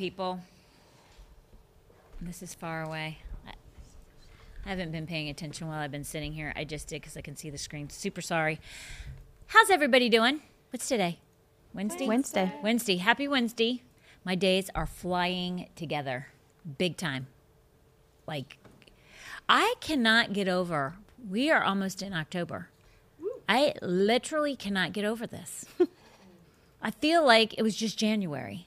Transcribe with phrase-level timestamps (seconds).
[0.00, 0.40] people.
[2.22, 3.18] This is far away.
[3.46, 3.52] I
[4.64, 6.54] I haven't been paying attention while I've been sitting here.
[6.56, 7.90] I just did because I can see the screen.
[7.90, 8.60] Super sorry.
[9.48, 10.40] How's everybody doing?
[10.70, 11.18] What's today?
[11.74, 12.06] Wednesday?
[12.06, 12.50] Wednesday.
[12.62, 12.96] Wednesday.
[12.96, 13.82] Happy Wednesday.
[14.24, 16.28] My days are flying together
[16.78, 17.26] big time.
[18.26, 18.56] Like,
[19.50, 20.94] I cannot get over.
[21.28, 22.70] We are almost in October.
[23.46, 25.66] I literally cannot get over this.
[26.82, 28.66] I feel like it was just January.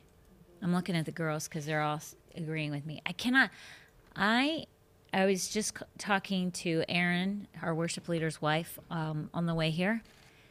[0.63, 2.01] I'm looking at the girls because they're all
[2.35, 3.01] agreeing with me.
[3.05, 3.51] I cannot.
[4.15, 4.65] I
[5.13, 9.69] I was just c- talking to Erin, our worship leader's wife, um, on the way
[9.69, 10.01] here,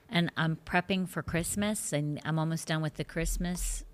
[0.09, 3.85] and I'm prepping for Christmas, and I'm almost done with the Christmas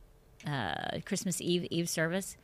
[0.47, 2.37] uh, Christmas Eve Eve service.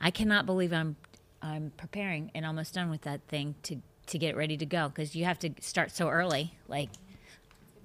[0.00, 0.96] I cannot believe I'm
[1.42, 5.14] I'm preparing and almost done with that thing to to get ready to go because
[5.14, 6.54] you have to start so early.
[6.68, 6.90] Like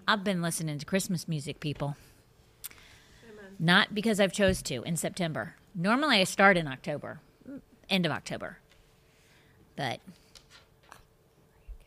[0.07, 1.95] I've been listening to Christmas music, people.
[3.63, 5.55] Not because I've chose to in September.
[5.73, 7.21] Normally I start in October,
[7.89, 8.57] end of October.
[9.77, 10.01] But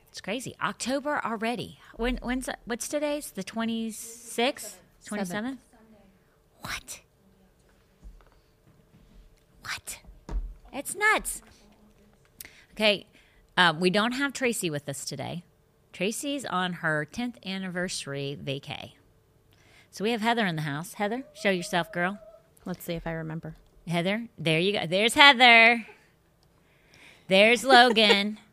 [0.08, 0.56] it's crazy.
[0.62, 1.78] October already.
[1.94, 3.30] When when's what's today's?
[3.30, 4.76] The 26th?
[5.06, 5.58] 27th?
[6.62, 7.00] What?
[9.60, 9.98] What?
[10.72, 11.42] It's nuts.
[12.72, 13.06] Okay,
[13.58, 15.44] um, we don't have Tracy with us today.
[15.92, 18.92] Tracy's on her 10th anniversary vacay.
[19.96, 20.92] So we have Heather in the house.
[20.92, 22.18] Heather, show yourself, girl.
[22.66, 23.56] Let's see if I remember.
[23.88, 24.86] Heather, there you go.
[24.86, 25.86] There's Heather.
[27.28, 28.38] There's Logan.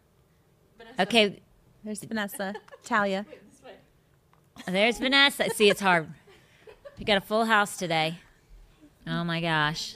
[0.99, 1.41] Okay,
[1.83, 2.53] There's Vanessa,
[2.85, 3.25] Talia.
[4.67, 5.49] there's Vanessa.
[5.49, 6.07] See, it's hard.
[6.99, 8.19] We got a full house today.
[9.07, 9.95] Oh my gosh.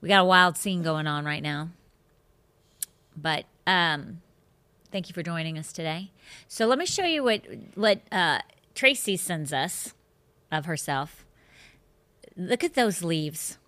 [0.00, 1.68] We got a wild scene going on right now.
[3.16, 4.20] But um,
[4.90, 6.10] thank you for joining us today.
[6.48, 7.42] So let me show you what
[7.76, 8.40] what uh,
[8.76, 9.94] Tracy sends us
[10.52, 11.24] of herself.
[12.36, 13.58] Look at those leaves.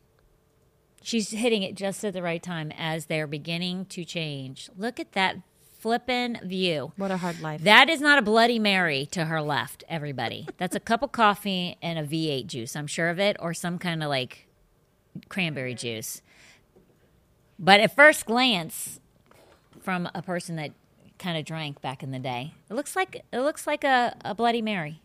[1.03, 4.69] She's hitting it just at the right time as they're beginning to change.
[4.77, 5.39] Look at that
[5.79, 6.93] flippin' view.
[6.97, 7.63] What a hard life.
[7.63, 10.47] That is not a Bloody Mary to her left, everybody.
[10.59, 12.77] That's a cup of coffee and a V8 juice.
[12.77, 14.47] I'm sure of it, or some kind of like
[15.31, 16.21] cranberry juice.
[17.59, 19.01] But at first glance,
[19.81, 20.73] from a person that
[21.19, 24.35] kind of drank back in the day, it looks like it looks like a, a
[24.35, 25.01] Bloody Mary.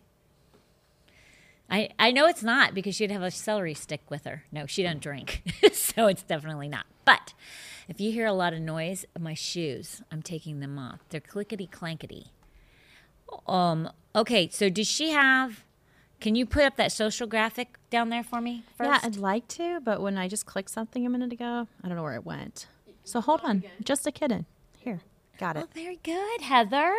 [1.70, 4.44] I, I know it's not because she'd have a celery stick with her.
[4.52, 5.42] No, she doesn't drink.
[5.74, 6.86] so it's definitely not.
[7.04, 7.34] But
[7.88, 11.00] if you hear a lot of noise, my shoes, I'm taking them off.
[11.10, 12.28] They're clickety clankety.
[13.48, 15.64] Um, okay, so does she have
[16.24, 18.90] can you put up that social graphic down there for me first?
[18.90, 21.98] Yeah, I'd like to, but when I just clicked something a minute ago, I don't
[21.98, 22.68] know where it went.
[23.04, 23.64] So hold on.
[23.84, 24.46] Just a kitten.
[24.78, 25.02] Here.
[25.38, 25.64] Got it.
[25.64, 26.94] Oh, very good, Heather.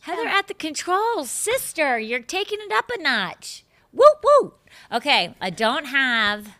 [0.00, 1.30] Heather at the controls.
[1.30, 3.64] Sister, you're taking it up a notch.
[3.92, 4.58] Whoop, whoop.
[4.92, 6.56] Okay, I don't have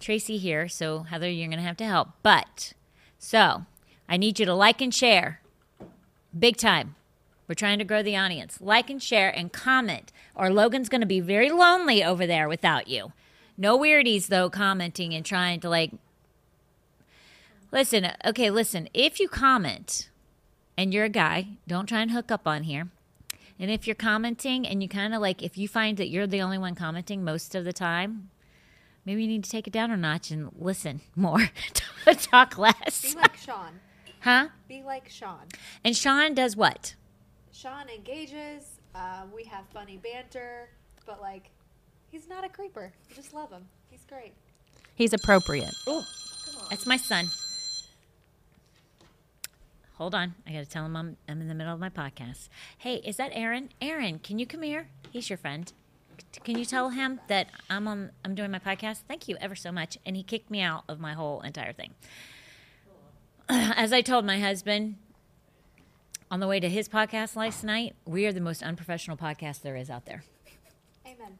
[0.00, 2.10] Tracy here, so Heather, you're going to have to help.
[2.22, 2.72] But,
[3.18, 3.66] so,
[4.08, 5.40] I need you to like and share.
[6.36, 6.96] Big time.
[7.48, 8.58] We're trying to grow the audience.
[8.60, 12.88] Like and share and comment, or Logan's going to be very lonely over there without
[12.88, 13.12] you.
[13.56, 15.92] No weirdies, though, commenting and trying to, like,
[17.70, 18.88] listen, okay, listen.
[18.92, 20.08] If you comment,
[20.76, 22.88] and you're a guy, don't try and hook up on here.
[23.58, 26.42] And if you're commenting and you kind of like, if you find that you're the
[26.42, 28.30] only one commenting most of the time,
[29.04, 31.50] maybe you need to take it down a notch and listen more,
[32.20, 33.14] talk less.
[33.14, 33.80] Be like Sean.
[34.20, 34.48] Huh?
[34.66, 35.42] Be like Sean.
[35.84, 36.96] And Sean does what?
[37.52, 38.80] Sean engages.
[38.92, 40.68] Uh, we have funny banter,
[41.06, 41.50] but like,
[42.10, 42.92] he's not a creeper.
[43.08, 43.66] I just love him.
[43.88, 44.32] He's great.
[44.96, 45.72] He's appropriate.
[45.86, 46.04] Oh,
[46.70, 47.26] that's my son.
[49.96, 50.34] Hold on.
[50.46, 52.48] I got to tell him I'm, I'm in the middle of my podcast.
[52.78, 53.70] Hey, is that Aaron?
[53.80, 54.88] Aaron, can you come here?
[55.10, 55.72] He's your friend.
[56.44, 59.02] Can you tell him that I'm on I'm doing my podcast?
[59.08, 59.96] Thank you ever so much.
[60.04, 61.94] And he kicked me out of my whole entire thing.
[63.48, 64.96] As I told my husband
[66.30, 69.76] on the way to his podcast last night, we are the most unprofessional podcast there
[69.76, 70.24] is out there.
[71.06, 71.38] Amen.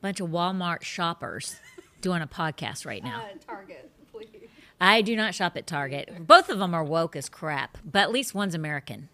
[0.00, 1.56] Bunch of Walmart shoppers
[2.00, 3.24] doing a podcast right now.
[3.32, 4.28] Uh, Target, please.
[4.80, 6.26] I do not shop at Target.
[6.26, 9.08] Both of them are woke as crap, but at least one's American.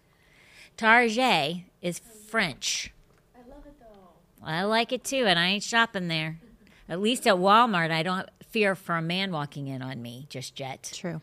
[0.77, 2.93] Target is French.
[3.35, 4.09] I love it though.
[4.43, 6.39] I like it too, and I ain't shopping there.
[6.87, 10.59] At least at Walmart, I don't fear for a man walking in on me just
[10.59, 10.91] yet.
[10.93, 11.21] True.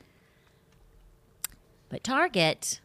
[1.88, 2.80] But Target,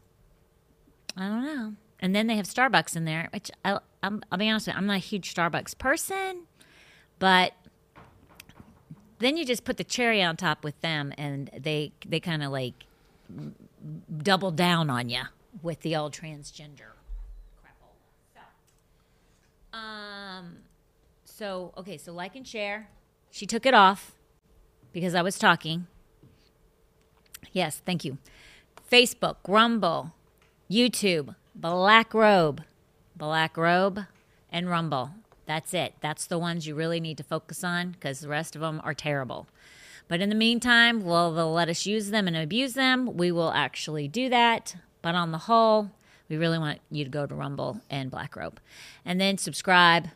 [1.16, 1.74] I don't know.
[2.00, 4.78] And then they have Starbucks in there, which I, I'm, I'll be honest with you,
[4.78, 6.44] I'm not a huge Starbucks person,
[7.18, 7.54] but
[9.20, 12.52] then you just put the cherry on top with them, and they they kind of
[12.52, 12.86] like
[14.24, 15.24] double down on you
[15.62, 16.94] with the old transgender
[17.62, 17.94] crapple.
[18.34, 20.58] So, um,
[21.26, 22.90] so okay, so like and share.
[23.32, 24.14] She took it off
[24.94, 25.88] because I was talking.
[27.52, 28.18] Yes, thank you.
[28.92, 30.14] Facebook, Rumble,
[30.70, 32.64] YouTube, Black Robe,
[33.16, 34.06] Black Robe,
[34.52, 35.12] and Rumble.
[35.48, 35.94] That's it.
[36.02, 38.94] That's the ones you really need to focus on because the rest of them are
[38.94, 39.48] terrible.
[40.10, 43.18] But in the meantime, well, they'll let us use them and abuse them.
[43.18, 44.76] We will actually do that.
[45.02, 45.90] But on the whole,
[46.30, 48.60] we really want you to go to Rumble and Black Robe.
[49.06, 50.10] And then subscribe.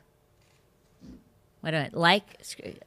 [1.61, 2.41] What do I like?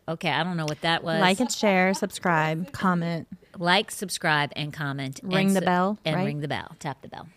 [0.09, 1.21] Okay, I don't know what that was.
[1.21, 3.29] Like and share, subscribe, comment.
[3.59, 5.21] like, subscribe, and comment.
[5.23, 6.25] Ring and the su- bell, And right?
[6.25, 6.75] ring the bell.
[6.81, 7.29] Tap the bell.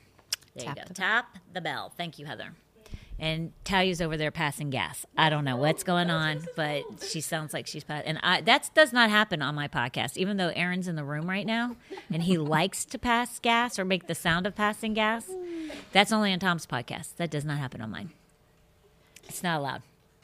[0.55, 0.87] There Tap you go.
[0.87, 1.93] the Tap the bell.
[1.95, 2.53] Thank you, Heather.
[3.19, 5.05] And Talia's over there passing gas.
[5.17, 8.09] I don't know what's going on, but she sounds like she's passing.
[8.09, 11.27] And I, that does not happen on my podcast, even though Aaron's in the room
[11.27, 11.77] right now
[12.11, 15.31] and he likes to pass gas or make the sound of passing gas.
[15.91, 17.15] That's only on Tom's podcast.
[17.15, 18.11] That does not happen on mine.
[19.27, 19.81] It's not allowed.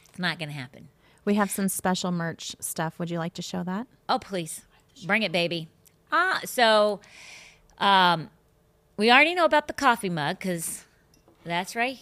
[0.09, 0.89] It's not going to happen.
[1.25, 2.99] We have some special merch stuff.
[2.99, 3.87] Would you like to show that?
[4.07, 4.61] Oh, please.
[5.05, 5.67] Bring it, baby.
[6.11, 6.99] Ah, so
[7.79, 8.29] um,
[8.97, 10.83] we already know about the coffee mug because
[11.43, 11.97] that's right.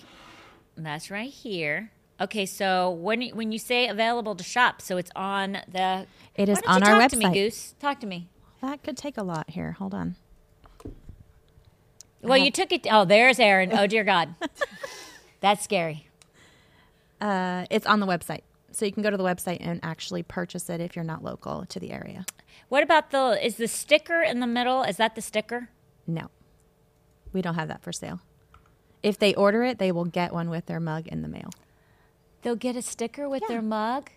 [0.84, 1.92] That's right here.
[2.20, 6.06] Okay, so when you- when you say available to shop, so it's on the.
[6.36, 7.34] It is on our talk to me, website.
[7.34, 7.76] Goose.
[7.80, 8.30] Talk to me.
[8.62, 9.72] That could take a lot here.
[9.74, 10.16] Hold on.
[12.22, 12.86] Well, you took it.
[12.92, 13.72] Oh, there's Aaron.
[13.74, 14.36] Oh dear God,
[15.40, 16.08] that's scary.
[17.20, 18.42] Uh, it's on the website.
[18.72, 21.66] So you can go to the website and actually purchase it if you're not local
[21.66, 22.26] to the area.
[22.70, 23.44] What about the?
[23.44, 24.84] Is the sticker in the middle?
[24.84, 25.70] Is that the sticker?
[26.06, 26.30] No,
[27.34, 28.22] we don't have that for sale.
[29.04, 31.50] If they order it, they will get one with their mug in the mail.
[32.44, 33.48] They'll get a sticker with Yeah.
[33.50, 34.10] their mug.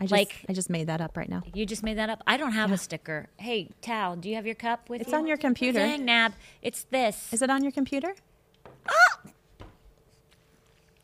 [0.00, 1.42] I just, Like- I just made that up right now.
[1.54, 2.22] You just made that up.
[2.26, 3.28] I don't have a sticker.
[3.36, 5.14] Hey, Tal, do you have your cup with It's you?
[5.14, 5.78] It's on your computer.
[5.78, 6.32] Dang, Nab.
[6.60, 7.32] It's this.
[7.32, 8.14] Is it on your computer?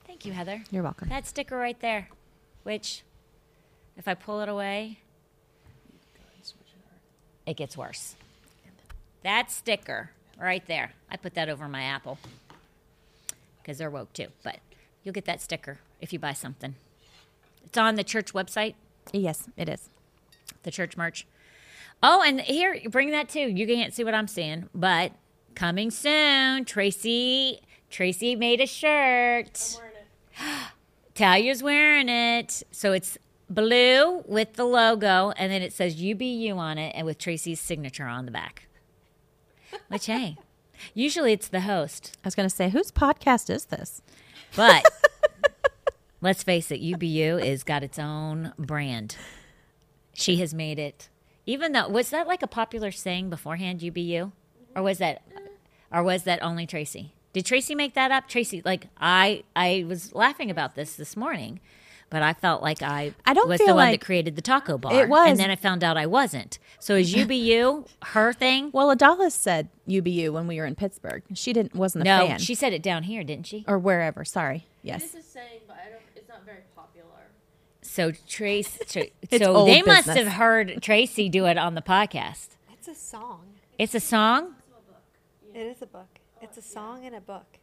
[0.06, 0.64] Thank you, Heather.
[0.70, 1.08] You're welcome.
[1.10, 2.08] That sticker right there,
[2.64, 3.02] which,
[3.96, 4.98] if I pull it away,
[7.46, 8.16] it gets worse.
[9.22, 10.10] That sticker
[10.40, 10.92] right there.
[11.10, 12.18] I put that over my Apple
[13.68, 14.28] because they're woke too.
[14.42, 14.60] But
[15.04, 16.74] you'll get that sticker if you buy something.
[17.66, 18.74] It's on the church website,
[19.12, 19.90] Yes, it is.
[20.62, 21.26] the church merch.
[22.02, 23.40] Oh, and here, bring that too.
[23.40, 25.12] You can't see what I'm seeing, but
[25.54, 27.60] coming soon, Tracy.
[27.90, 29.78] Tracy made a shirt.
[31.14, 32.62] Talia's wearing it.
[32.70, 33.18] So it's
[33.50, 38.06] blue with the logo, and then it says UBU on it, and with Tracy's signature
[38.06, 38.66] on the back.
[39.88, 40.36] Which, hey,
[40.94, 44.02] usually it's the host, I was going to say, whose podcast is this?
[44.56, 44.84] but
[46.20, 49.16] let's face it, UBU is got its own brand.
[50.14, 51.08] She has made it.
[51.46, 54.32] Even though was that like a popular saying beforehand, UBU,
[54.76, 55.22] or was that,
[55.92, 57.14] or was that only Tracy?
[57.32, 58.28] Did Tracy make that up?
[58.28, 61.60] Tracy, like I, I was laughing about this this morning,
[62.10, 64.42] but I felt like I, I don't was feel the one like- that created the
[64.42, 64.92] taco bar.
[64.94, 65.28] It was.
[65.30, 66.58] and then I found out I wasn't.
[66.78, 68.70] So is UBU her thing?
[68.72, 71.22] Well, Adalis said UBU when we were in Pittsburgh.
[71.34, 72.38] She didn't wasn't a No, fan.
[72.38, 73.64] she said it down here, didn't she?
[73.68, 74.24] or wherever.
[74.24, 74.66] Sorry.
[74.82, 75.02] Yes.
[75.02, 76.02] This is saying, but I don't.
[76.16, 77.06] It's not very popular.
[77.82, 82.48] So Trace, Tra- so old they must have heard Tracy do it on the podcast.
[82.72, 83.40] It's a song.
[83.78, 84.54] It's a song.
[85.54, 86.20] It is a book.
[86.40, 87.58] It's a oh, song and a book.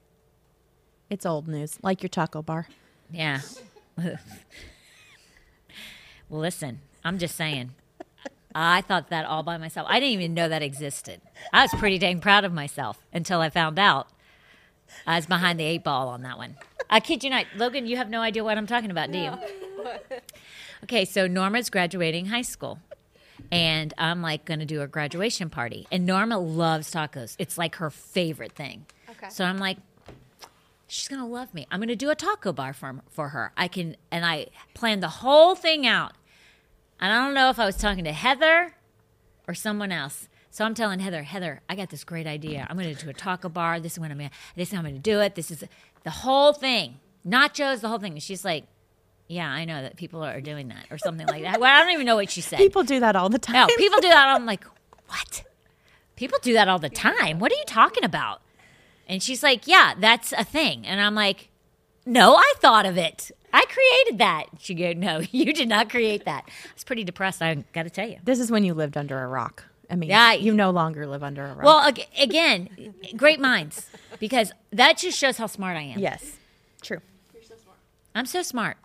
[1.09, 2.67] It's old news, like your taco bar.
[3.11, 3.39] Yeah.
[3.97, 4.17] well,
[6.29, 7.71] listen, I'm just saying.
[8.53, 9.85] I thought that all by myself.
[9.89, 11.21] I didn't even know that existed.
[11.51, 14.07] I was pretty dang proud of myself until I found out
[15.05, 16.55] I was behind the eight ball on that one.
[16.89, 17.85] I kid you not, Logan.
[17.85, 19.31] You have no idea what I'm talking about, do you?
[20.83, 22.77] Okay, so Norma's graduating high school.
[23.51, 25.87] And I'm like going to do a graduation party.
[25.91, 27.35] And Norma loves tacos.
[27.39, 28.85] It's like her favorite thing.
[29.09, 29.29] Okay.
[29.29, 29.77] So I'm like,
[30.95, 31.67] she's going to love me.
[31.69, 33.51] I'm going to do a taco bar for, for her.
[33.57, 36.13] I can, and I planned the whole thing out.
[36.99, 38.75] And I don't know if I was talking to Heather
[39.47, 40.29] or someone else.
[40.49, 42.65] So I'm telling Heather, Heather, I got this great idea.
[42.69, 43.81] I'm going to do a taco bar.
[43.81, 45.35] This is when I'm gonna, this is how I'm going to do it.
[45.35, 45.65] This is
[46.03, 46.99] the whole thing.
[47.27, 48.13] Nachos, the whole thing.
[48.13, 48.63] And she's like,
[49.27, 51.59] yeah, I know that people are doing that or something like that.
[51.59, 52.57] Well, I don't even know what she said.
[52.57, 53.67] People do that all the time.
[53.67, 54.27] No, people do that.
[54.29, 54.63] I'm like,
[55.07, 55.43] what?
[56.15, 57.39] People do that all the time.
[57.39, 58.41] What are you talking about?
[59.07, 60.85] And she's like, yeah, that's a thing.
[60.85, 61.49] And I'm like,
[62.05, 63.31] no, I thought of it.
[63.53, 64.45] I created that.
[64.59, 66.43] She go, no, you did not create that.
[66.47, 67.41] I was pretty depressed.
[67.41, 68.17] I got to tell you.
[68.23, 69.63] This is when you lived under a rock.
[69.89, 71.63] I mean, Yeah, you no longer live under a rock.
[71.63, 73.87] Well, again, great minds,
[74.19, 75.99] because that just shows how smart I am.
[75.99, 76.37] yes,
[76.81, 77.01] true.
[77.33, 77.77] You're so smart.
[78.15, 78.77] I'm so smart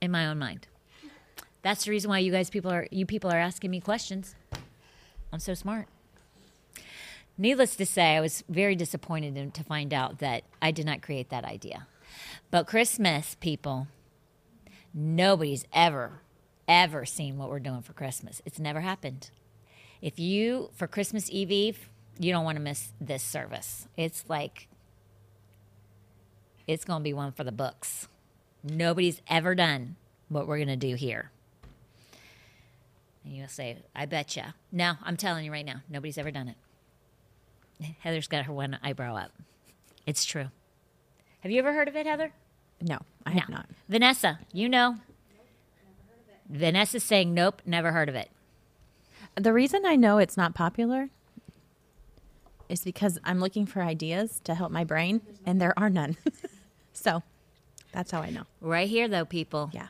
[0.00, 0.66] in my own mind.
[1.62, 4.34] That's the reason why you guys people are you people are asking me questions.
[5.30, 5.86] I'm so smart.
[7.40, 11.00] Needless to say, I was very disappointed in, to find out that I did not
[11.00, 11.86] create that idea.
[12.50, 13.86] But Christmas, people,
[14.92, 16.20] nobody's ever,
[16.68, 18.42] ever seen what we're doing for Christmas.
[18.44, 19.30] It's never happened.
[20.02, 23.88] If you, for Christmas Eve Eve, you don't want to miss this service.
[23.96, 24.68] It's like,
[26.66, 28.06] it's going to be one for the books.
[28.62, 29.96] Nobody's ever done
[30.28, 31.30] what we're going to do here.
[33.24, 34.56] And you'll say, I betcha.
[34.70, 36.56] No, I'm telling you right now, nobody's ever done it.
[38.00, 39.32] Heather's got her one eyebrow up.
[40.06, 40.46] It's true.
[41.40, 42.32] Have you ever heard of it, Heather?
[42.80, 43.66] No, I have not.
[43.88, 44.96] Vanessa, you know.
[46.48, 48.30] Vanessa's saying, nope, never heard of it.
[49.36, 51.08] The reason I know it's not popular
[52.68, 56.16] is because I'm looking for ideas to help my brain, and there are none.
[56.92, 57.22] so
[57.92, 58.44] that's how I know.
[58.60, 59.70] Right here, though, people.
[59.72, 59.88] Yeah,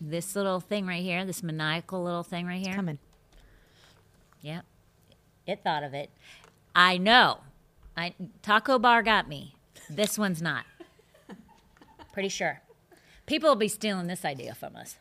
[0.00, 2.74] This little thing right here, this maniacal little thing right here.
[2.74, 2.98] coming.
[4.42, 4.64] Yep.
[5.46, 6.10] It thought of it.
[6.74, 7.40] I know.
[7.96, 9.56] I Taco Bar got me.
[9.88, 10.64] This one's not.
[12.12, 12.60] Pretty sure.
[13.26, 14.98] People will be stealing this idea from us.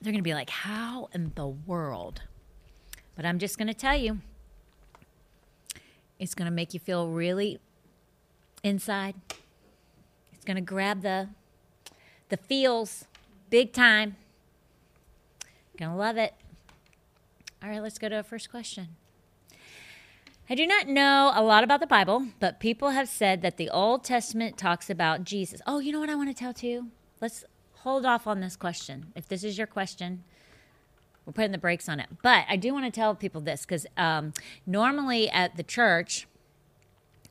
[0.00, 2.22] They're going to be like, how in the world?
[3.14, 4.18] But I'm just going to tell you,
[6.18, 7.60] it's going to make you feel really
[8.64, 9.14] inside.
[10.32, 11.28] It's going to grab the
[12.32, 13.04] the feels
[13.50, 14.16] big time.
[15.76, 16.32] Gonna love it.
[17.62, 18.88] All right, let's go to our first question.
[20.50, 23.70] I do not know a lot about the Bible, but people have said that the
[23.70, 25.60] Old Testament talks about Jesus.
[25.64, 26.88] Oh, you know what I want to tell too?
[27.20, 27.44] Let's
[27.82, 29.12] hold off on this question.
[29.14, 30.24] If this is your question,
[31.24, 32.08] we're putting the brakes on it.
[32.20, 34.32] But I do want to tell people this because um,
[34.66, 36.26] normally at the church,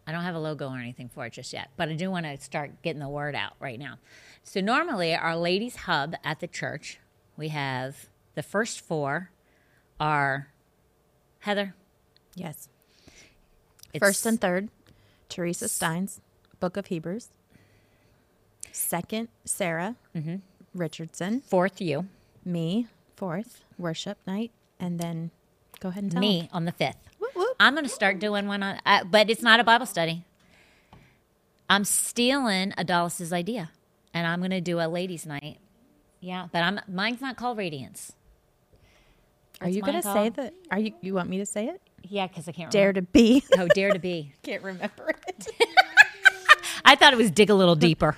[0.07, 2.25] I don't have a logo or anything for it just yet, but I do want
[2.25, 3.97] to start getting the word out right now.
[4.45, 6.99] So normally, our ladies' hub at the church,
[7.35, 9.31] we have the first four
[10.01, 10.47] are
[11.39, 11.73] Heather.
[12.35, 12.67] Yes.
[13.97, 14.69] First and third,
[15.29, 16.19] Teresa Steins,
[16.59, 17.29] Book of Hebrews.
[18.71, 19.95] Second, Sarah
[20.73, 21.41] Richardson.
[21.41, 22.07] fourth, you,
[22.43, 24.51] Me, fourth, worship night.
[24.79, 25.31] And then
[25.79, 26.49] go ahead and tell me them.
[26.53, 26.97] on the fifth.
[27.19, 27.55] Whoop, whoop.
[27.59, 30.23] I'm going to start doing one on, uh, but it's not a Bible study.
[31.69, 33.71] I'm stealing Adolphus's idea,
[34.13, 35.57] and I'm going to do a ladies' night.
[36.19, 38.13] Yeah, but I'm mine's not called Radiance.
[39.61, 40.53] Are you to say that?
[40.71, 41.81] Are you, you want me to say it?
[42.03, 43.01] Yeah, because I can't Dare remember.
[43.01, 43.43] to be.
[43.59, 44.33] Oh, dare to be.
[44.43, 45.47] Can't remember it.
[46.85, 48.17] I thought it was dig a little deeper.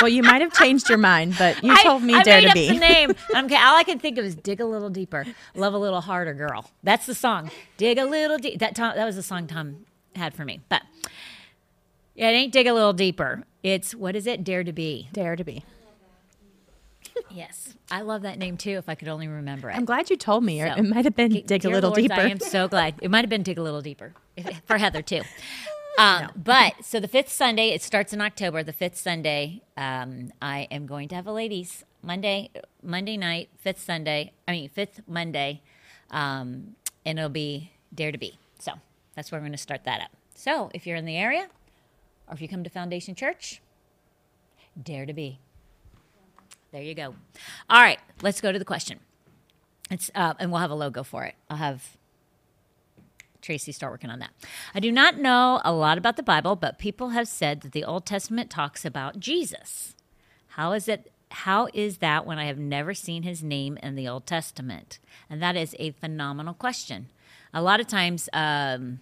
[0.00, 2.54] well, you might have changed your mind, but you told me I Dare made to
[2.54, 2.68] be.
[2.68, 3.10] the name.
[3.34, 5.26] I'm, okay, all I can think of is dig a little deeper,
[5.56, 6.70] love a little harder, girl.
[6.84, 7.50] That's the song.
[7.76, 8.60] Dig a little deep.
[8.60, 10.60] That Tom, that was the song Tom had for me.
[10.68, 10.82] But
[12.14, 13.42] yeah, it ain't dig a little deeper.
[13.64, 14.44] It's what is it?
[14.44, 15.08] Dare to be.
[15.12, 15.64] Dare to be.
[17.30, 18.72] Yes, I love that name too.
[18.72, 19.76] If I could only remember it.
[19.76, 20.60] I'm glad you told me.
[20.60, 22.14] So, it might have been dig a little Lords, deeper.
[22.14, 22.94] I am so glad.
[23.02, 24.12] It might have been dig a little deeper
[24.66, 25.22] for Heather too.
[25.98, 28.62] Um, But so the fifth Sunday, it starts in October.
[28.62, 32.50] The fifth Sunday, um, I am going to have a ladies Monday,
[32.84, 34.30] Monday night, fifth Sunday.
[34.46, 35.60] I mean fifth Monday,
[36.12, 38.38] um, and it'll be Dare to Be.
[38.60, 38.74] So
[39.16, 40.10] that's where we're going to start that up.
[40.36, 41.48] So if you're in the area,
[42.28, 43.60] or if you come to Foundation Church,
[44.80, 45.40] Dare to Be.
[46.72, 47.14] There you go.
[47.70, 49.00] All right, let's go to the question.
[49.90, 51.34] It's uh, and we'll have a logo for it.
[51.48, 51.96] I'll have
[53.40, 54.30] Tracy start working on that.
[54.74, 57.84] I do not know a lot about the Bible, but people have said that the
[57.84, 59.94] Old Testament talks about Jesus.
[60.48, 61.10] How is it?
[61.30, 64.98] How is that when I have never seen his name in the Old Testament?
[65.30, 67.08] And that is a phenomenal question.
[67.54, 69.00] A lot of times, um,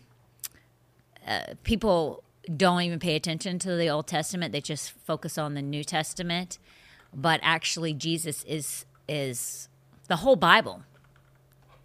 [1.26, 2.22] uh, people
[2.56, 6.58] don't even pay attention to the Old Testament; they just focus on the New Testament.
[7.14, 9.68] But actually, Jesus is is
[10.08, 10.82] the whole Bible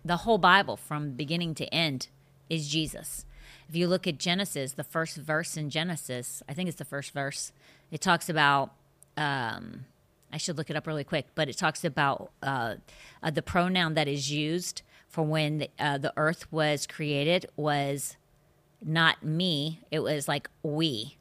[0.03, 2.07] the whole Bible from beginning to end
[2.49, 3.25] is Jesus.
[3.69, 7.13] If you look at Genesis, the first verse in Genesis, I think it's the first
[7.13, 7.51] verse,
[7.91, 8.71] it talks about,
[9.15, 9.85] um,
[10.33, 12.75] I should look it up really quick, but it talks about uh,
[13.21, 18.17] uh, the pronoun that is used for when the, uh, the earth was created was
[18.83, 21.17] not me, it was like we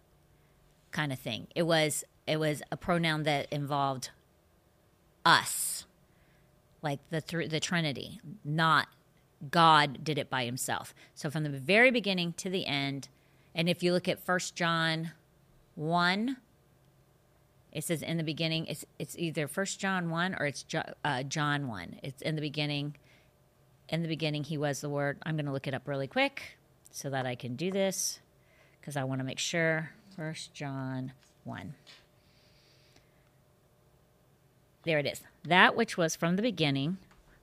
[0.91, 1.47] kind of thing.
[1.55, 4.11] It was it was a pronoun that involved
[5.25, 5.85] us
[6.83, 8.89] like the thr the Trinity, not
[9.51, 10.95] God did it by himself.
[11.15, 13.09] So from the very beginning to the end,
[13.55, 15.13] and if you look at First John
[15.75, 16.37] one,
[17.73, 18.67] it says in the beginning.
[18.67, 21.99] It's it's either First John one or it's jo- uh, John one.
[22.03, 22.97] It's in the beginning.
[23.89, 25.19] In the beginning, he was the Word.
[25.25, 26.59] I'm going to look it up really quick
[26.93, 28.21] so that I can do this
[28.81, 29.91] because I want to make sure.
[30.17, 31.13] First John
[31.45, 31.75] one.
[34.85, 35.21] There it is.
[35.45, 36.99] That which was from the beginning,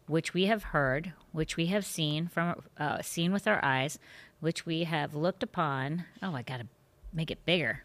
[0.08, 4.00] which we have heard, which we have seen from uh, seen with our eyes,
[4.40, 6.06] which we have looked upon.
[6.22, 6.68] Oh, I got to
[7.14, 7.84] make it bigger.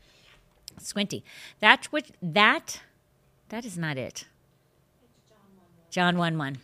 [0.78, 1.22] Squinty.
[1.60, 2.80] That's what that
[3.50, 4.26] that is not it.
[5.90, 6.58] John 1 1.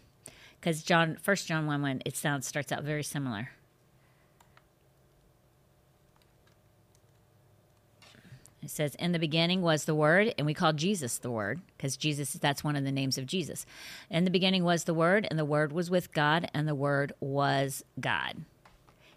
[0.58, 3.50] Because John first John 1 1, it sounds starts out very similar.
[8.62, 11.96] It says, In the beginning was the Word, and we call Jesus the Word, because
[11.96, 13.64] Jesus, that's one of the names of Jesus.
[14.10, 17.12] In the beginning was the Word, and the Word was with God, and the Word
[17.20, 18.44] was God.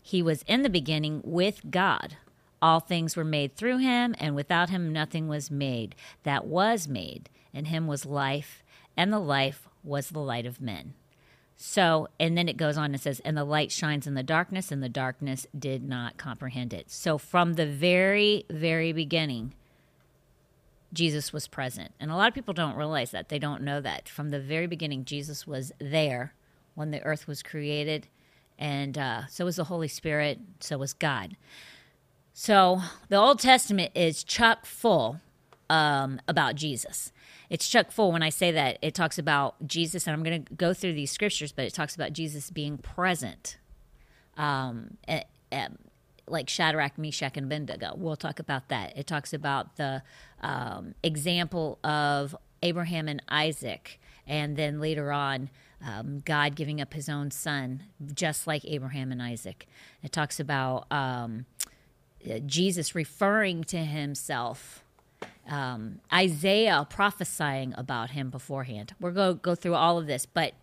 [0.02, 2.18] He was in the beginning with God.
[2.62, 7.30] All things were made through him, and without him nothing was made that was made.
[7.54, 8.64] In him was life,
[8.96, 10.94] and the life was the light of men.
[11.64, 14.72] So, and then it goes on and says, and the light shines in the darkness,
[14.72, 16.90] and the darkness did not comprehend it.
[16.90, 19.54] So, from the very, very beginning,
[20.92, 21.92] Jesus was present.
[22.00, 23.30] And a lot of people don't realize that.
[23.30, 24.10] They don't know that.
[24.10, 26.34] From the very beginning, Jesus was there
[26.74, 28.08] when the earth was created.
[28.58, 31.38] And uh, so was the Holy Spirit, so was God.
[32.34, 35.22] So, the Old Testament is chock full
[35.70, 37.12] um, about Jesus.
[37.52, 38.78] It's Chuck full when I say that.
[38.82, 41.96] It talks about Jesus, and I'm going to go through these scriptures, but it talks
[41.96, 43.58] about Jesus being present.
[44.38, 45.68] Um, eh, eh,
[46.28, 47.94] like Shadrach, Meshach, and Abednego.
[47.98, 48.98] We'll talk about that.
[48.98, 50.02] It talks about the
[50.40, 55.50] um, example of Abraham and Isaac, and then later on,
[55.86, 59.68] um, God giving up his own son, just like Abraham and Isaac.
[60.02, 61.48] It talks about um,
[62.46, 64.86] Jesus referring to himself
[65.50, 68.94] um, Isaiah prophesying about him beforehand.
[69.00, 70.54] We're going to go through all of this, but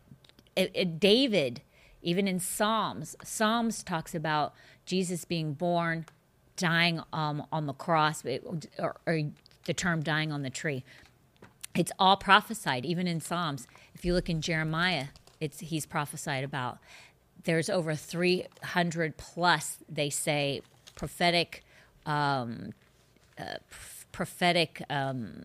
[0.57, 1.63] it, it, David,
[2.03, 4.55] even in Psalms, Psalms talks about
[4.87, 6.07] Jesus being born,
[6.57, 8.25] dying um, on the cross,
[8.79, 9.21] or, or
[9.65, 10.85] the term dying on the tree.
[11.75, 13.67] It's all prophesied, even in Psalms.
[13.95, 15.07] If you look in Jeremiah,
[15.41, 16.79] it's he's prophesied about.
[17.45, 20.63] There's over 300 plus, they say,
[20.97, 21.63] prophetic
[22.05, 22.73] um,
[23.39, 23.59] uh,
[24.19, 25.45] prophetic um,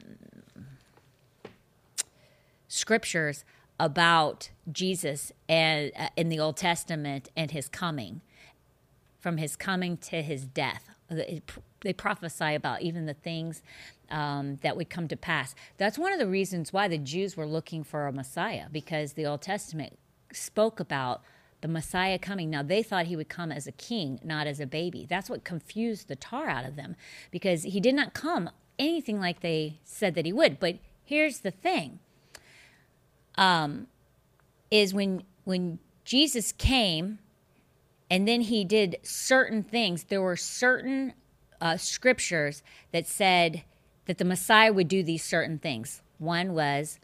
[2.68, 3.46] scriptures
[3.80, 8.22] about Jesus and uh, in the Old Testament and his coming,
[9.20, 10.90] from his coming to his death.
[11.08, 13.62] They prophesy about even the things
[14.10, 15.54] um, that would come to pass.
[15.78, 19.28] That's one of the reasons why the Jews were looking for a Messiah, because the
[19.28, 20.00] Old Testament
[20.32, 21.22] spoke about
[21.62, 22.50] the Messiah coming.
[22.50, 25.06] Now, they thought he would come as a king, not as a baby.
[25.10, 26.96] That's what confused the tar out of them
[27.32, 30.60] because he did not come anything like they said that he would.
[30.60, 32.00] But here's the thing
[33.36, 33.88] um,
[34.72, 37.20] is when, when Jesus came
[38.10, 41.14] and then he did certain things, there were certain
[41.62, 43.64] uh, scriptures that said
[44.06, 46.02] that the Messiah would do these certain things.
[46.18, 47.00] One was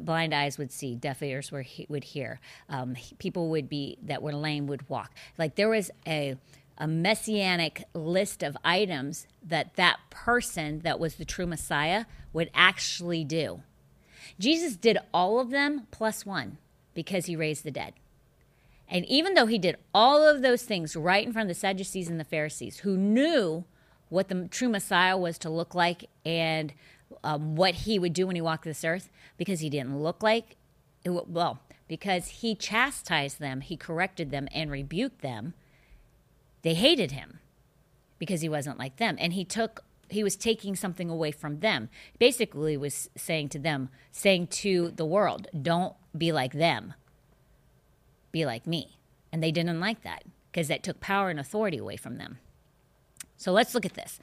[0.00, 4.32] blind eyes would see, deaf ears were, would hear, um, people would be that were
[4.32, 5.12] lame would walk.
[5.38, 6.36] Like there was a
[6.78, 13.24] a messianic list of items that that person that was the true Messiah would actually
[13.24, 13.62] do.
[14.38, 16.58] Jesus did all of them plus one
[16.94, 17.94] because he raised the dead.
[18.88, 22.08] And even though he did all of those things right in front of the Sadducees
[22.08, 23.64] and the Pharisees, who knew
[24.08, 26.72] what the true Messiah was to look like and
[27.22, 30.56] um, what he would do when he walked this earth because he didn't look like,
[31.04, 35.54] well, because he chastised them, he corrected them, and rebuked them.
[36.68, 37.38] They hated him
[38.18, 39.16] because he wasn't like them.
[39.18, 41.88] And he took he was taking something away from them.
[42.18, 46.92] Basically was saying to them, saying to the world, don't be like them.
[48.32, 48.98] Be like me.
[49.32, 52.36] And they didn't like that because that took power and authority away from them.
[53.38, 54.20] So let's look at this.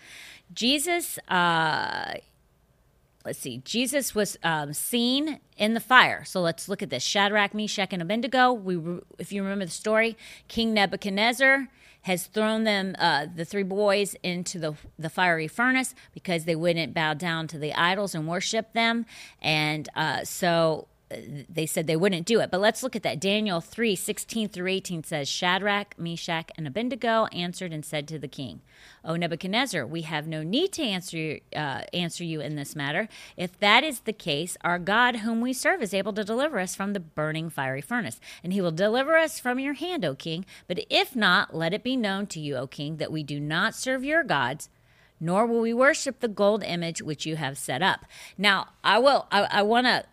[0.53, 2.13] Jesus uh,
[3.25, 6.23] let's see, Jesus was um, seen in the fire.
[6.25, 8.53] So let's look at this Shadrach, Meshach, and Abednego.
[8.53, 10.15] We, if you remember the story,
[10.47, 11.69] King Nebuchadnezzar
[12.06, 16.94] has thrown them, uh, the three boys, into the, the fiery furnace because they wouldn't
[16.94, 19.08] bow down to the idols and worship them.
[19.41, 22.50] And uh, so they said they wouldn't do it.
[22.50, 23.20] But let's look at that.
[23.20, 28.28] Daniel 3 16 through 18 says, Shadrach, Meshach, and Abednego answered and said to the
[28.28, 28.62] king,
[29.04, 33.08] O Nebuchadnezzar, we have no need to answer, uh, answer you in this matter.
[33.38, 36.76] If that is the case, our God, whom we serve, is able to deliver us
[36.76, 40.46] from the burning fiery furnace, and he will deliver us from your hand, O king.
[40.68, 43.76] But if not, let it be known to you, O king, that we do not
[43.76, 44.70] serve your gods
[45.18, 48.06] nor will we worship the gold image which you have set up.
[48.38, 49.28] Now, I will.
[49.32, 50.04] I, I want to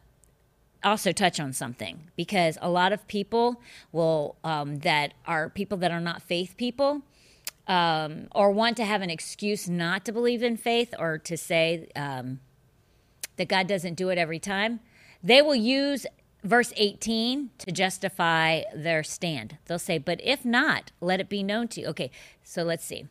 [0.85, 3.61] also touch on something because a lot of people
[3.93, 7.03] will um, that are people that are not faith people
[7.69, 11.89] um, or want to have an excuse not to believe in faith or to say
[11.95, 12.41] um,
[13.37, 14.81] that God doesn't do it every time.
[15.23, 16.07] They will use
[16.43, 19.59] verse 18 to justify their stand.
[19.67, 22.11] They'll say, "But if not, let it be known to you." Okay,
[22.43, 23.07] so let's see.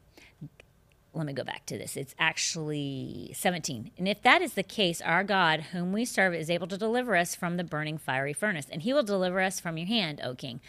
[1.14, 1.98] Let me go back to this.
[1.98, 3.92] It's actually 17.
[3.98, 7.16] And if that is the case, our God, whom we serve, is able to deliver
[7.16, 10.36] us from the burning fiery furnace, and he will deliver us from your hand, O
[10.36, 10.62] king.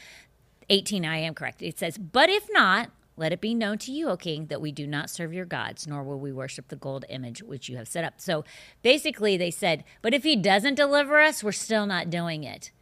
[0.68, 1.62] 18, I am correct.
[1.62, 4.72] It says, But if not, let it be known to you, O king, that we
[4.72, 7.88] do not serve your gods, nor will we worship the gold image which you have
[7.88, 8.14] set up.
[8.16, 8.44] So
[8.82, 12.72] basically, they said, But if he doesn't deliver us, we're still not doing it.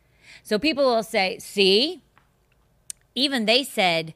[0.42, 2.02] So people will say, See,
[3.14, 4.14] even they said,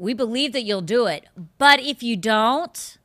[0.00, 1.26] We believe that you'll do it,
[1.58, 2.96] but if you don't,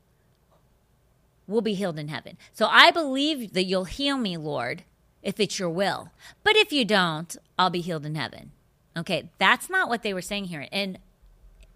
[1.46, 2.38] we'll be healed in heaven.
[2.54, 4.84] So I believe that you'll heal me, Lord,
[5.22, 6.12] if it's your will.
[6.42, 8.54] But if you don't, I'll be healed in heaven.
[8.96, 10.70] Okay, that's not what they were saying here.
[10.72, 11.00] And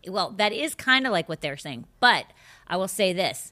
[0.08, 1.86] well, that is kind of like what they're saying.
[2.00, 2.28] But
[2.66, 3.52] I will say this.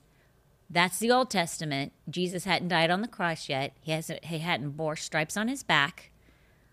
[0.69, 1.91] That's the Old Testament.
[2.09, 3.73] Jesus hadn't died on the cross yet.
[3.81, 6.11] He hasn't he hadn't bore stripes on his back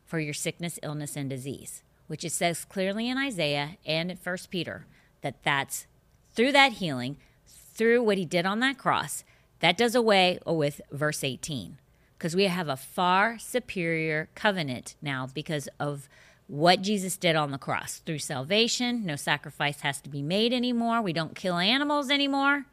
[0.04, 4.36] for your sickness, illness and disease, which it says clearly in Isaiah and in 1
[4.50, 4.86] Peter
[5.22, 5.86] that that's
[6.34, 9.24] through that healing, through what he did on that cross,
[9.60, 11.78] that does away with verse 18
[12.18, 16.08] because we have a far superior covenant now because of
[16.46, 19.04] what Jesus did on the cross through salvation.
[19.04, 21.02] No sacrifice has to be made anymore.
[21.02, 22.66] We don't kill animals anymore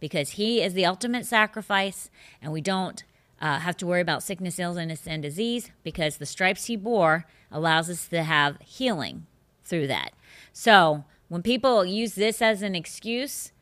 [0.00, 3.04] because He is the ultimate sacrifice, and we don't
[3.42, 7.90] uh, have to worry about sickness, illness, and disease because the stripes He bore allows
[7.90, 9.26] us to have healing
[9.64, 10.12] through that.
[10.52, 13.52] So when people use this as an excuse,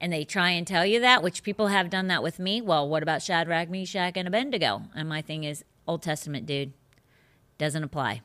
[0.00, 2.62] and they try and tell you that, which people have done that with me.
[2.62, 4.84] Well, what about Shadrach, Meshach, and Abednego?
[4.94, 6.72] And my thing is, Old Testament, dude,
[7.58, 8.22] doesn't apply.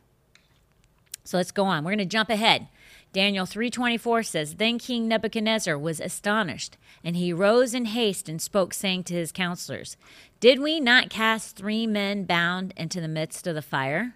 [1.26, 1.84] So let's go on.
[1.84, 2.68] We're going to jump ahead.
[3.12, 8.74] Daniel 3:24 says, "Then King Nebuchadnezzar was astonished, and he rose in haste and spoke
[8.74, 9.98] saying to his counselors,
[10.46, 14.14] Did we not cast 3 men bound into the midst of the fire?"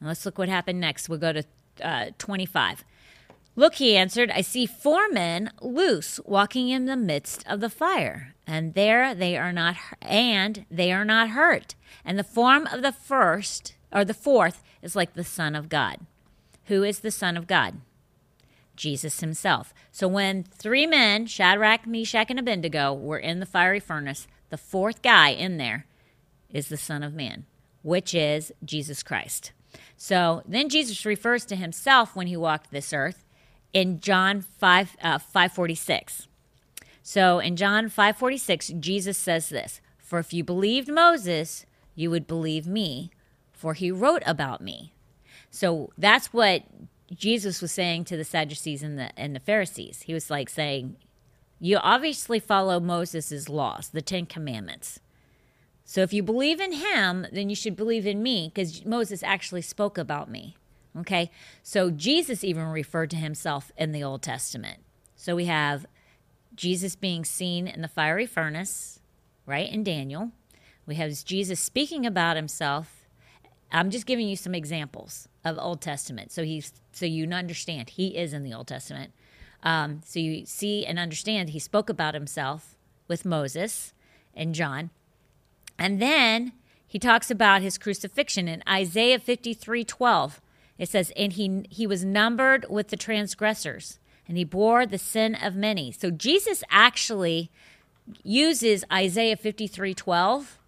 [0.00, 1.06] And let's look what happened next.
[1.06, 1.44] We'll go to
[1.82, 2.82] uh, 25.
[3.54, 8.34] Look, he answered, I see four men loose walking in the midst of the fire,
[8.46, 11.74] and there they are not and they are not hurt.
[12.06, 15.98] And the form of the first or the fourth is like the Son of God.
[16.68, 17.82] Who is the Son of God?
[18.76, 19.74] Jesus himself.
[19.92, 25.02] So when three men, Shadrach, Meshach, and Abednego, were in the fiery furnace, the fourth
[25.02, 25.86] guy in there
[26.50, 27.44] is the Son of Man,
[27.82, 29.52] which is Jesus Christ.
[29.96, 33.24] So then Jesus refers to himself when he walked this earth
[33.72, 36.28] in John 5 uh, 546.
[37.02, 42.66] So in John 546 Jesus says this, "For if you believed Moses, you would believe
[42.66, 43.10] me,
[43.52, 44.92] for he wrote about me."
[45.50, 46.62] So that's what
[47.14, 50.02] Jesus was saying to the Sadducees and the and the Pharisees.
[50.02, 50.96] He was like saying,
[51.64, 55.00] "You obviously follow Moses' laws, the 10 commandments.
[55.86, 59.62] So if you believe in him, then you should believe in me because Moses actually
[59.62, 60.56] spoke about me."
[60.94, 61.30] Okay.
[61.62, 64.80] So Jesus even referred to himself in the Old Testament.
[65.16, 65.86] So we have
[66.54, 69.00] Jesus being seen in the fiery furnace,
[69.46, 70.32] right, in Daniel.
[70.84, 73.06] We have Jesus speaking about himself.
[73.72, 76.30] I'm just giving you some examples of Old Testament.
[76.30, 79.14] So he's so you understand he is in the Old Testament.
[79.64, 82.76] Um, so you see and understand he spoke about himself
[83.08, 83.92] with Moses
[84.34, 84.90] and John.
[85.78, 86.52] And then
[86.86, 90.40] he talks about his crucifixion in Isaiah 53 12.
[90.78, 95.34] It says, and he he was numbered with the transgressors, and he bore the sin
[95.34, 95.92] of many.
[95.92, 97.50] So Jesus actually
[98.22, 100.58] uses Isaiah fifty three twelve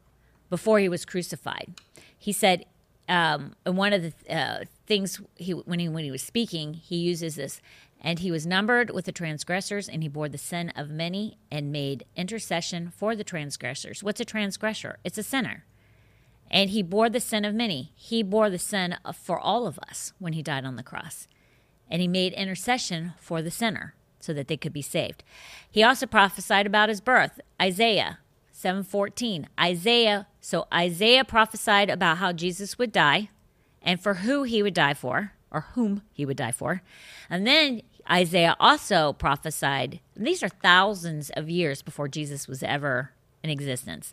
[0.48, 1.74] before he was crucified.
[2.16, 2.66] He said,
[3.08, 6.96] um, and one of the uh, things he when he when he was speaking, he
[6.96, 7.60] uses this,
[8.00, 11.72] and he was numbered with the transgressors, and he bore the sin of many, and
[11.72, 14.02] made intercession for the transgressors.
[14.02, 14.98] What's a transgressor?
[15.04, 15.64] It's a sinner.
[16.50, 17.92] And he bore the sin of many.
[17.96, 21.26] He bore the sin for all of us when he died on the cross.
[21.90, 25.24] And he made intercession for the sinner so that they could be saved.
[25.70, 27.40] He also prophesied about his birth.
[27.60, 28.18] Isaiah
[28.52, 29.48] 7:14.
[29.60, 33.30] Isaiah, so Isaiah prophesied about how Jesus would die
[33.82, 36.82] and for who he would die for or whom he would die for.
[37.30, 43.48] And then Isaiah also prophesied, these are thousands of years before Jesus was ever in
[43.48, 44.12] existence.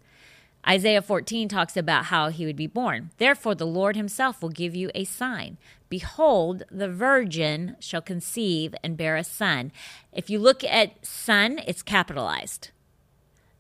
[0.65, 3.11] Isaiah 14 talks about how he would be born.
[3.17, 5.57] Therefore, the Lord himself will give you a sign.
[5.89, 9.73] Behold, the virgin shall conceive and bear a son.
[10.13, 12.69] If you look at son, it's capitalized.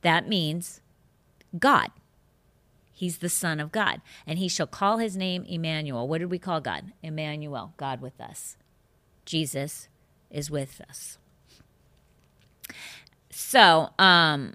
[0.01, 0.79] That means
[1.59, 1.91] God.
[2.93, 4.01] He's the Son of God.
[4.25, 6.07] And he shall call his name Emmanuel.
[6.07, 6.93] What did we call God?
[7.01, 8.55] Emmanuel, God with us.
[9.25, 9.87] Jesus
[10.29, 11.17] is with us.
[13.29, 14.53] So, um,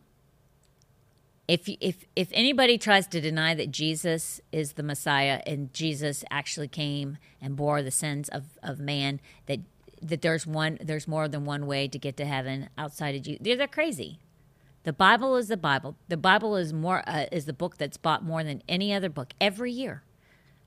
[1.48, 6.68] if if if anybody tries to deny that Jesus is the Messiah and Jesus actually
[6.68, 9.60] came and bore the sins of, of man, that
[10.02, 13.56] that there's one there's more than one way to get to heaven outside of they're,
[13.56, 14.18] they're crazy.
[14.84, 15.96] The Bible is the Bible.
[16.08, 19.32] The Bible is more uh, is the book that's bought more than any other book
[19.40, 20.02] every year.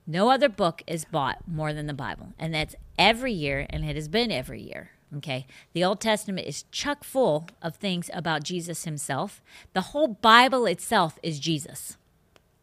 [0.06, 3.96] No other book is bought more than the Bible, and that's every year, and it
[3.96, 4.90] has been every year.
[5.16, 9.42] Okay, the Old Testament is chuck full of things about Jesus Himself.
[9.74, 11.96] The whole Bible itself is Jesus.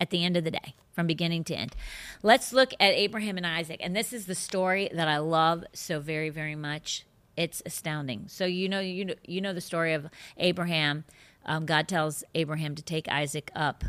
[0.01, 1.75] At the end of the day, from beginning to end,
[2.23, 5.99] let's look at Abraham and Isaac, and this is the story that I love so
[5.99, 7.05] very, very much.
[7.35, 8.25] It's astounding.
[8.27, 10.07] So you know, you know, you know the story of
[10.37, 11.05] Abraham.
[11.49, 13.85] Um, God tells Abraham to take Isaac up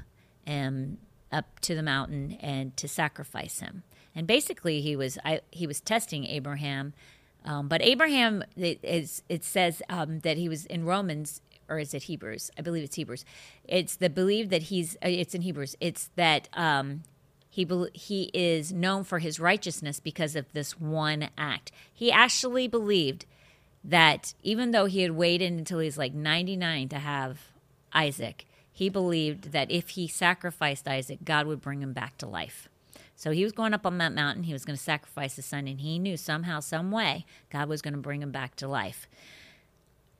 [0.46, 0.98] and
[1.32, 3.84] up to the mountain and to sacrifice him.
[4.16, 6.94] And basically, he was I, he was testing Abraham.
[7.46, 11.94] Um, but Abraham, it, is, it says um, that he was in Romans, or is
[11.94, 12.52] it Hebrews?
[12.58, 13.24] I believe it's Hebrews.
[13.64, 14.96] It's the belief that he's.
[14.96, 15.76] uh, It's in Hebrews.
[15.80, 17.04] It's that um,
[17.50, 21.72] he he is known for his righteousness because of this one act.
[21.94, 23.26] He actually believed
[23.84, 27.49] that even though he had waited until he's like 99 to have
[27.92, 32.68] Isaac, he believed that if he sacrificed Isaac, God would bring him back to life.
[33.14, 35.68] So he was going up on that mountain, he was going to sacrifice his son,
[35.68, 39.06] and he knew somehow, some way, God was going to bring him back to life.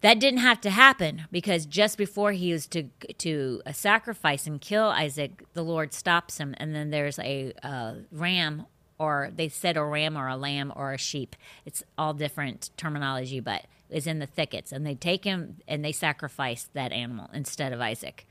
[0.03, 2.85] That didn't have to happen because just before he was to
[3.19, 7.95] to uh, sacrifice and kill Isaac, the Lord stops him, and then there's a uh,
[8.13, 8.67] ram,
[8.99, 11.37] or they said a ram or a lamb or a sheep.
[11.65, 15.93] It's all different terminology, but is in the thickets, and they take him and they
[15.93, 18.27] sacrifice that animal instead of Isaac.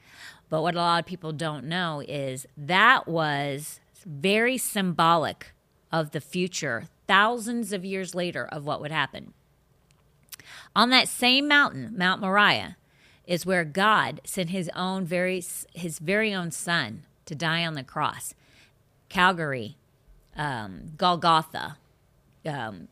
[0.49, 5.53] But what a lot of people don't know is that was very symbolic
[5.91, 9.33] of the future, thousands of years later, of what would happen.
[10.75, 12.77] On that same mountain, Mount Moriah,
[13.25, 15.43] is where God sent his own very
[15.73, 18.33] his very own son to die on the cross.
[19.07, 19.77] Calvary,
[20.35, 21.77] um, Golgotha,
[22.45, 22.87] um,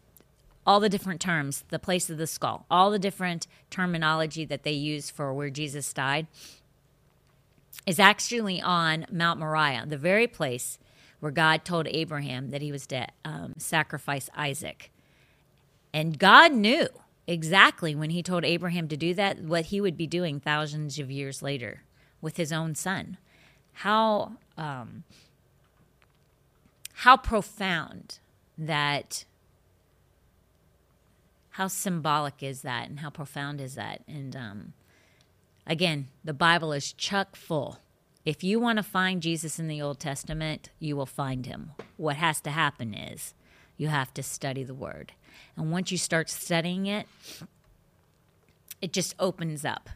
[0.68, 4.74] all the different terms, the place of the skull, all the different terminology that they
[4.74, 6.28] use for where Jesus died
[7.86, 10.78] is actually on Mount Moriah, the very place
[11.22, 14.92] where God told Abraham that he was to um, sacrifice Isaac.
[15.94, 16.88] And God knew
[17.26, 21.10] exactly when he told Abraham to do that what he would be doing thousands of
[21.10, 21.84] years later
[22.22, 23.18] with his own son.
[23.72, 25.04] How um,
[26.94, 28.20] how profound
[28.58, 29.24] that
[31.58, 34.04] how symbolic is that and how profound is that?
[34.08, 34.74] And um,
[35.66, 37.80] again the bible is chuck full.
[38.24, 41.72] If you want to find jesus in the old testament you will find him.
[41.98, 43.34] What has to happen is
[43.76, 45.14] you have to study the word.
[45.56, 47.08] And once you start studying it
[48.80, 49.90] it just opens up.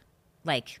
[0.44, 0.80] Like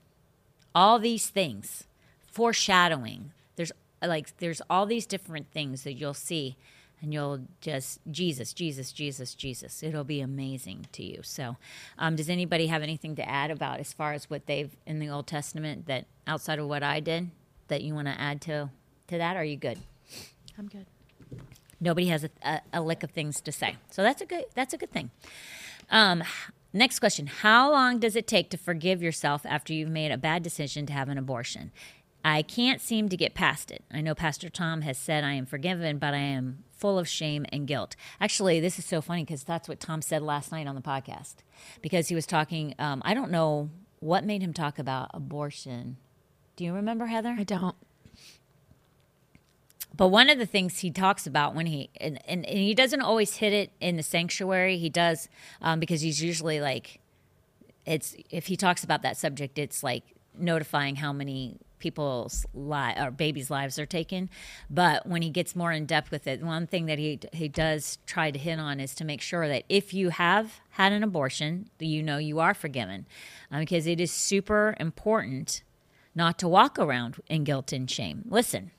[0.74, 1.84] all these things
[2.26, 3.70] foreshadowing there's
[4.04, 6.56] like there's all these different things that you'll see
[7.02, 11.20] and you'll just jesus jesus jesus jesus it'll be amazing to you.
[11.22, 11.56] So
[11.98, 15.08] um, does anybody have anything to add about as far as what they've in the
[15.10, 17.30] old testament that outside of what i did
[17.68, 18.70] that you want to add to
[19.08, 19.36] to that?
[19.36, 19.78] Are you good?
[20.58, 20.86] I'm good.
[21.80, 23.76] nobody has a, a, a lick of things to say.
[23.90, 25.10] So that's a good that's a good thing.
[25.90, 26.22] Um,
[26.72, 27.26] next question.
[27.26, 30.92] How long does it take to forgive yourself after you've made a bad decision to
[30.92, 31.72] have an abortion
[32.24, 33.84] i can't seem to get past it.
[33.92, 37.46] I know pastor tom has said i am forgiven but i am full of shame
[37.52, 37.94] and guilt.
[38.20, 41.36] Actually this is so funny because that's what tom said last night on the podcast
[41.80, 43.70] because he was talking um, i don't know
[44.02, 45.96] what made him talk about abortion.
[46.56, 47.36] Do you remember heather?
[47.38, 47.76] I don't.
[49.96, 53.00] but one of the things he talks about when he and, and, and he doesn't
[53.00, 55.28] always hit it in the sanctuary, he does
[55.60, 56.98] um, because he's usually like
[57.86, 60.02] it's if he talks about that subject, it's like
[60.36, 64.30] notifying how many people's li- or babies' lives are taken.
[64.70, 67.98] But when he gets more in depth with it, one thing that he he does
[68.06, 71.68] try to hit on is to make sure that if you have had an abortion,
[71.78, 73.06] you know you are forgiven,
[73.50, 75.62] um, because it is super important
[76.14, 78.24] not to walk around in guilt and shame.
[78.28, 78.70] Listen.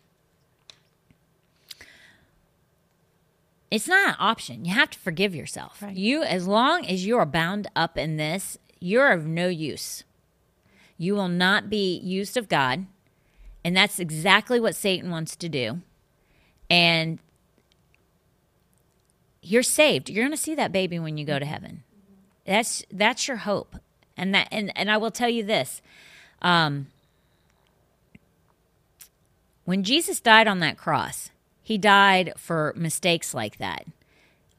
[3.74, 4.66] it's not an option.
[4.66, 5.82] You have to forgive yourself.
[5.82, 5.98] Right.
[5.98, 10.04] You, as long as you are bound up in this, you're of no use.
[10.96, 12.86] You will not be used of God.
[13.64, 15.80] And that's exactly what Satan wants to do.
[16.70, 17.20] And
[19.42, 20.10] you're saved.
[20.10, 21.84] You're going to see that baby when you go to heaven.
[22.46, 23.76] That's that's your hope.
[24.18, 25.82] And that and, and I will tell you this.
[26.42, 26.88] Um,
[29.66, 31.30] when Jesus died on that cross,
[31.62, 33.86] he died for mistakes like that.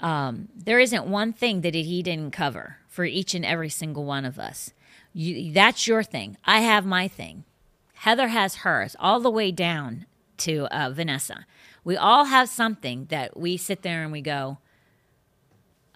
[0.00, 4.24] Um, there isn't one thing that he didn't cover for each and every single one
[4.24, 4.72] of us.
[5.12, 6.36] You, that's your thing.
[6.44, 7.44] I have my thing.
[8.04, 10.04] Heather has hers, all the way down
[10.36, 11.46] to uh, Vanessa.
[11.84, 14.58] We all have something that we sit there and we go,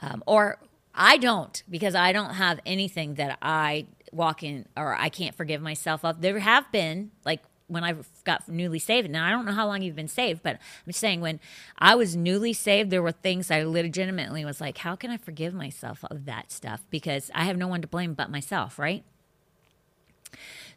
[0.00, 0.58] um, or
[0.94, 5.60] I don't, because I don't have anything that I walk in or I can't forgive
[5.60, 6.22] myself of.
[6.22, 7.94] There have been like when I
[8.24, 9.10] got newly saved.
[9.10, 11.40] Now I don't know how long you've been saved, but I'm saying when
[11.78, 15.52] I was newly saved, there were things I legitimately was like, how can I forgive
[15.52, 16.80] myself of that stuff?
[16.88, 19.04] Because I have no one to blame but myself, right?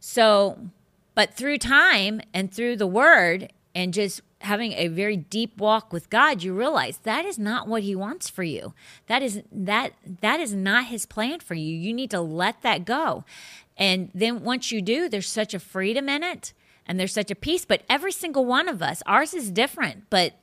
[0.01, 0.57] So,
[1.21, 6.09] but through time and through the word and just having a very deep walk with
[6.09, 8.73] God, you realize that is not what he wants for you.
[9.05, 11.75] That is that that is not his plan for you.
[11.75, 13.23] You need to let that go.
[13.77, 16.53] And then once you do, there's such a freedom in it
[16.87, 20.33] and there's such a peace, but every single one of us, ours is different, but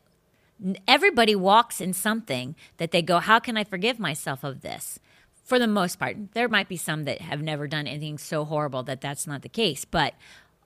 [0.87, 5.01] everybody walks in something that they go, how can I forgive myself of this?
[5.43, 8.85] For the most part, there might be some that have never done anything so horrible
[8.85, 10.15] that that's not the case, but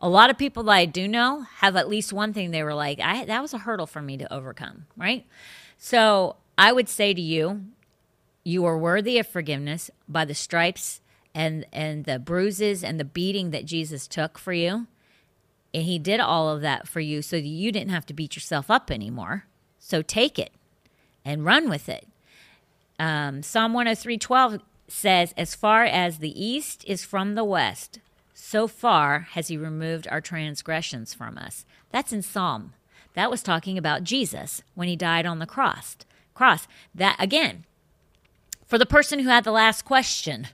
[0.03, 2.75] a lot of people that I do know have at least one thing they were
[2.75, 5.25] like, I, that was a hurdle for me to overcome, right?
[5.79, 7.67] So I would say to you,
[8.43, 11.01] you are worthy of forgiveness by the stripes
[11.35, 14.89] and and the bruises and the beating that Jesus took for you.
[15.73, 18.35] And he did all of that for you so that you didn't have to beat
[18.35, 19.47] yourself up anymore.
[19.79, 20.53] So take it
[21.25, 22.09] and run with it.
[22.99, 28.01] Um, Psalm 103:12 says, "As far as the east is from the west,
[28.45, 31.65] so far has he removed our transgressions from us.
[31.93, 32.73] That's in Psalm.
[33.15, 35.97] That was talking about Jesus when he died on the cross.
[36.35, 36.67] Cross.
[36.93, 37.65] That again,
[38.67, 40.49] for the person who had the last question,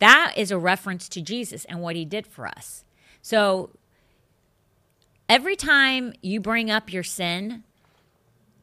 [0.00, 2.84] that is a reference to Jesus and what he did for us.
[3.22, 3.70] So
[5.30, 7.64] every time you bring up your sin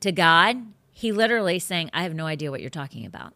[0.01, 0.57] to God,
[0.91, 3.33] he literally saying, I have no idea what you're talking about.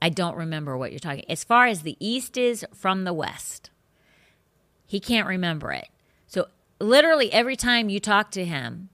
[0.00, 1.24] I don't remember what you're talking.
[1.28, 3.70] As far as the east is from the west,
[4.86, 5.88] he can't remember it.
[6.26, 6.46] So
[6.78, 8.90] literally every time you talk to him,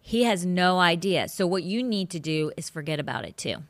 [0.00, 1.28] he has no idea.
[1.28, 3.64] So what you need to do is forget about it too.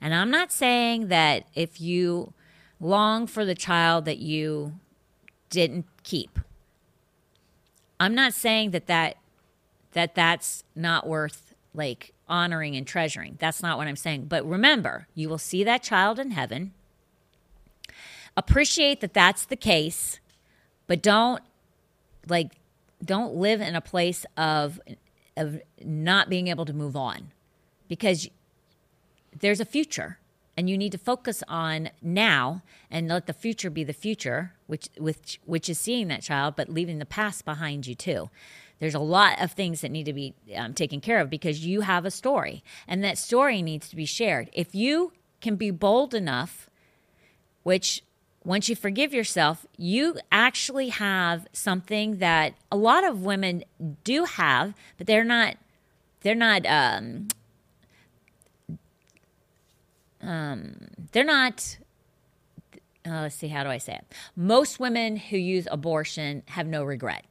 [0.00, 2.32] And I'm not saying that if you
[2.80, 4.74] long for the child that you
[5.50, 6.38] didn't keep.
[8.00, 9.16] I'm not saying that that
[9.92, 11.43] that that's not worth
[11.74, 13.36] like honoring and treasuring.
[13.38, 14.26] That's not what I'm saying.
[14.26, 16.72] But remember, you will see that child in heaven.
[18.36, 20.20] Appreciate that that's the case,
[20.86, 21.42] but don't
[22.28, 22.52] like
[23.04, 24.80] don't live in a place of
[25.36, 27.30] of not being able to move on
[27.88, 28.28] because
[29.38, 30.18] there's a future
[30.56, 34.88] and you need to focus on now and let the future be the future which
[34.98, 38.30] which which is seeing that child but leaving the past behind you too
[38.78, 41.82] there's a lot of things that need to be um, taken care of because you
[41.82, 46.14] have a story and that story needs to be shared if you can be bold
[46.14, 46.68] enough
[47.62, 48.02] which
[48.44, 53.64] once you forgive yourself you actually have something that a lot of women
[54.02, 55.56] do have but they're not
[56.22, 57.28] they're not um,
[60.22, 60.76] um,
[61.12, 61.78] they're not
[63.06, 64.04] uh, let's see how do i say it
[64.36, 67.24] most women who use abortion have no regret.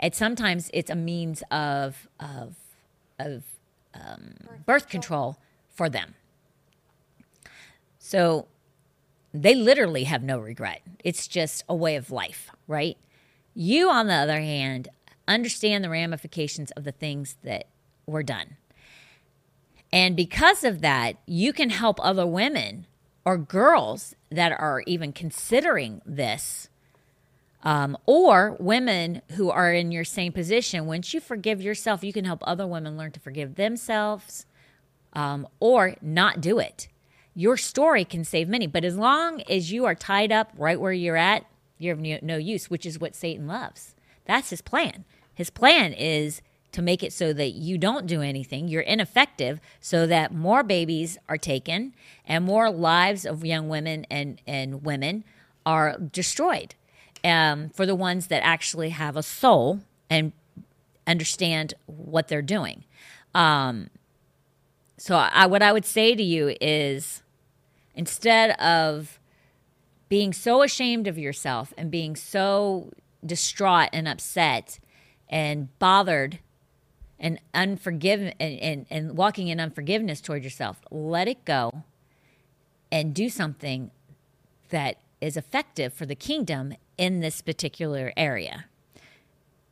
[0.00, 2.56] And sometimes it's a means of of
[3.18, 3.44] of
[3.94, 4.34] um,
[4.66, 6.14] birth control for them.
[7.98, 8.48] So
[9.32, 10.82] they literally have no regret.
[11.04, 12.96] It's just a way of life right?
[13.52, 14.88] You on the other hand
[15.28, 17.66] understand the ramifications of the things that
[18.06, 18.56] were done.
[19.92, 22.86] And because of that, you can help other women
[23.24, 26.68] or girls that are even considering this,
[27.62, 30.86] um, or women who are in your same position.
[30.86, 34.46] Once you forgive yourself, you can help other women learn to forgive themselves
[35.12, 36.88] um, or not do it.
[37.34, 40.92] Your story can save many, but as long as you are tied up right where
[40.92, 41.44] you're at,
[41.78, 43.94] you're of no- use, which is what Satan loves.
[44.24, 45.04] That's his plan.
[45.34, 46.42] His plan is
[46.72, 51.18] to make it so that you don't do anything, you're ineffective, so that more babies
[51.28, 51.94] are taken
[52.24, 55.24] and more lives of young women and, and women
[55.66, 56.74] are destroyed
[57.24, 60.32] um, for the ones that actually have a soul and
[61.06, 62.84] understand what they're doing.
[63.34, 63.90] Um,
[64.96, 67.22] so, I, what I would say to you is
[67.94, 69.18] instead of
[70.08, 72.92] being so ashamed of yourself and being so
[73.24, 74.78] distraught and upset
[75.28, 76.40] and bothered
[77.18, 81.84] and unforgiven and, and, and walking in unforgiveness toward yourself, let it go
[82.90, 83.90] and do something
[84.70, 88.66] that is effective for the kingdom in this particular area.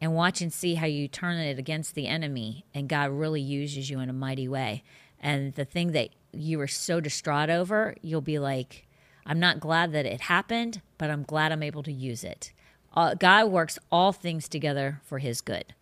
[0.01, 3.91] And watch and see how you turn it against the enemy, and God really uses
[3.91, 4.83] you in a mighty way.
[5.21, 8.87] And the thing that you were so distraught over, you'll be like,
[9.27, 12.53] I'm not glad that it happened, but I'm glad I'm able to use it.
[12.95, 15.75] Uh, God works all things together for his good.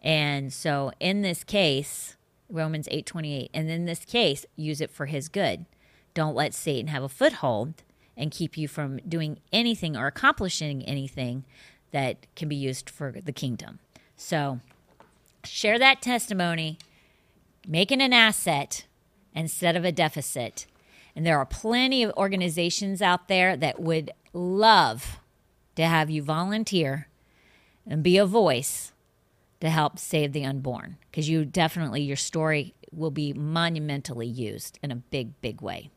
[0.00, 2.16] And so in this case,
[2.48, 5.64] Romans 8:28, and in this case, use it for his good.
[6.12, 7.82] Don't let Satan have a foothold
[8.16, 11.44] and keep you from doing anything or accomplishing anything
[11.90, 13.78] that can be used for the kingdom.
[14.16, 14.60] So
[15.44, 16.78] share that testimony,
[17.66, 18.86] make it an asset
[19.34, 20.66] instead of a deficit.
[21.16, 25.20] And there are plenty of organizations out there that would love
[25.76, 27.08] to have you volunteer
[27.86, 28.92] and be a voice
[29.60, 34.90] to help save the unborn because you definitely, your story will be monumentally used in
[34.90, 35.90] a big, big way.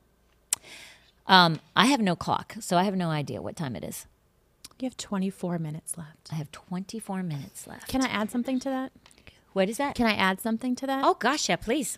[1.27, 4.05] Um, I have no clock, so I have no idea what time it is.
[4.79, 6.29] You have 24 minutes left.
[6.31, 7.87] I have 24 minutes left.
[7.87, 8.91] Can I add something to that?
[9.53, 9.95] What is that?
[9.95, 11.03] Can I add something to that?
[11.03, 11.97] oh, gosh, yeah, please.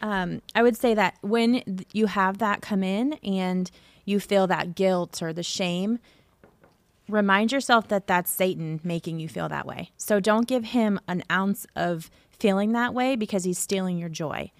[0.00, 3.70] um, I would say that when you have that come in and
[4.04, 5.98] you feel that guilt or the shame,
[7.08, 9.90] remind yourself that that's Satan making you feel that way.
[9.96, 14.50] So don't give him an ounce of feeling that way because he's stealing your joy.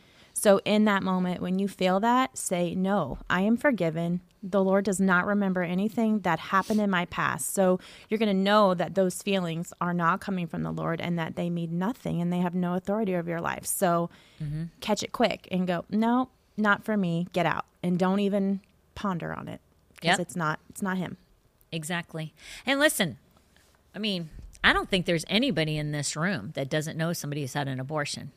[0.42, 4.22] So in that moment, when you feel that, say, No, I am forgiven.
[4.42, 7.54] The Lord does not remember anything that happened in my past.
[7.54, 7.78] So
[8.08, 11.36] you're going to know that those feelings are not coming from the Lord and that
[11.36, 13.64] they mean nothing and they have no authority over your life.
[13.64, 14.10] So
[14.42, 14.64] mm-hmm.
[14.80, 17.28] catch it quick and go, No, not for me.
[17.32, 17.66] Get out.
[17.80, 18.62] And don't even
[18.96, 19.60] ponder on it
[19.94, 20.20] because Yep.
[20.26, 21.18] it's not it's not him.
[21.70, 22.34] Exactly.
[22.66, 23.16] And listen,
[23.94, 24.28] I mean,
[24.64, 27.78] I don't think there's anybody in this room that doesn't know somebody who's had an
[27.78, 28.32] abortion.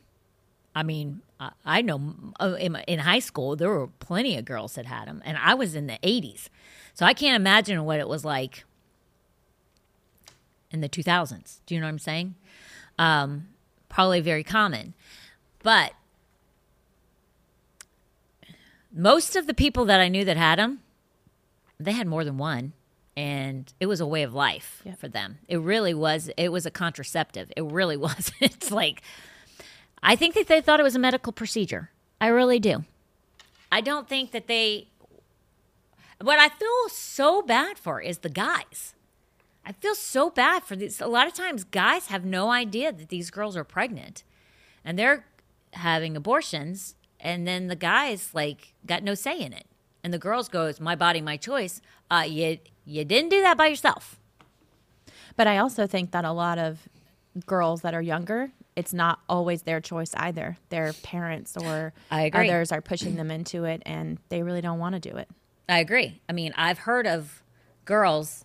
[0.76, 4.86] I mean, I- know uh, in in high school there were plenty of girls that
[4.86, 6.48] had them, and I was in the 80s.
[6.94, 8.64] So I can't imagine what it was like
[10.70, 11.60] in the 2000s.
[11.66, 12.34] Do you know what I'm saying?
[12.98, 13.48] Um,
[13.88, 14.94] probably very common.
[15.62, 15.92] But
[18.92, 20.80] most of the people that I knew that had them,
[21.78, 22.72] they had more than one
[23.16, 24.94] and it was a way of life Yeah.
[24.94, 29.02] for them it really was it was a contraceptive it really was it's like
[30.06, 31.90] i think that they thought it was a medical procedure.
[32.18, 32.84] I really do.
[33.70, 34.88] I don't think that they
[36.28, 38.94] what i feel so bad for is the guys.
[39.68, 43.08] I feel so bad for these a lot of times guys have no idea that
[43.08, 44.22] these girls are pregnant
[44.84, 45.26] and they're
[45.72, 49.66] having abortions and then the guys like got no say in it.
[50.04, 51.82] And the girls goes my body my choice.
[52.10, 54.20] Uh you you didn't do that by yourself.
[55.36, 56.88] But I also think that a lot of
[57.44, 60.58] girls that are younger, it's not always their choice either.
[60.68, 62.48] Their parents or I agree.
[62.50, 65.28] others are pushing them into it and they really don't want to do it.
[65.68, 67.42] i agree i mean i've heard of
[67.84, 68.44] girls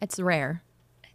[0.00, 0.62] It's rare.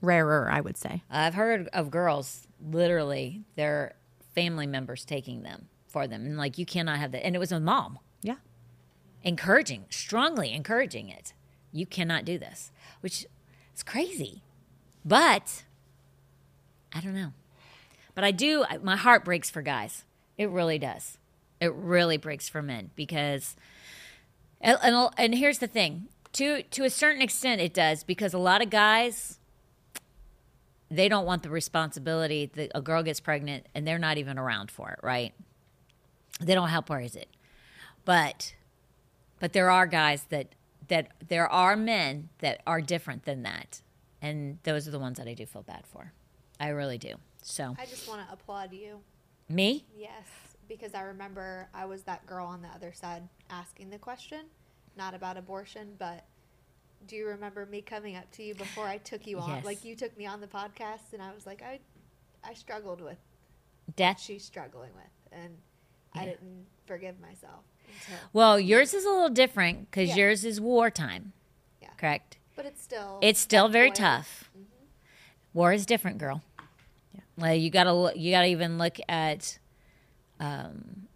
[0.01, 1.03] Rarer, I would say.
[1.09, 3.95] i've heard of girls literally their
[4.35, 7.51] family members taking them for them and like you cannot have that and it was
[7.51, 8.35] a mom Yeah.
[9.23, 11.33] encouraging strongly encouraging it
[11.71, 12.71] you cannot do this
[13.01, 13.25] which
[13.75, 14.43] is crazy
[15.03, 15.63] but
[16.93, 17.31] i don't know
[18.15, 20.03] but i do my heart breaks for guys.
[20.37, 21.17] It really does.
[21.59, 23.55] It really breaks for men because
[24.61, 26.07] and, and, and here's the thing.
[26.33, 29.39] To to a certain extent it does because a lot of guys
[30.91, 34.71] they don't want the responsibility that a girl gets pregnant and they're not even around
[34.71, 35.33] for it right?
[36.39, 37.29] They don't help raise it?
[38.05, 38.55] But
[39.39, 40.55] but there are guys that
[40.87, 43.81] that there are men that are different than that.
[44.21, 46.13] And those are the ones that i do feel bad for.
[46.59, 47.15] I really do
[47.49, 48.99] so I just want to applaud you.
[49.49, 50.27] me Yes,
[50.67, 54.41] because I remember I was that girl on the other side asking the question,
[54.95, 56.25] not about abortion, but
[57.07, 59.49] do you remember me coming up to you before I took you on?
[59.55, 59.65] Yes.
[59.65, 61.79] Like you took me on the podcast, and I was like, I,
[62.43, 63.17] I struggled with
[63.85, 65.55] what death she's struggling with, and
[66.13, 68.19] I didn't forgive myself until.
[68.33, 70.15] well yours is a little different because Yeah.
[70.17, 71.33] yours is wartime
[71.81, 71.89] Yeah.
[71.97, 73.17] correct But it's still.
[73.21, 74.63] it's still very tough mm-hmm.
[75.53, 76.41] war is different girl
[77.39, 79.59] Well you gotta you gotta even look at
[80.39, 81.07] um,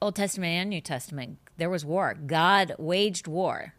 [0.00, 1.38] old testament and new testament.
[1.56, 2.14] There was war.
[2.14, 3.74] God waged war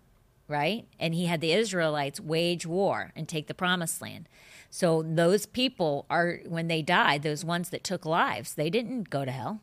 [0.47, 0.85] right?
[0.99, 4.27] And he had the israelites wage war and take the promised land.
[4.69, 9.25] So those people are when they died those ones that took lives they didn't go
[9.25, 9.61] to hell.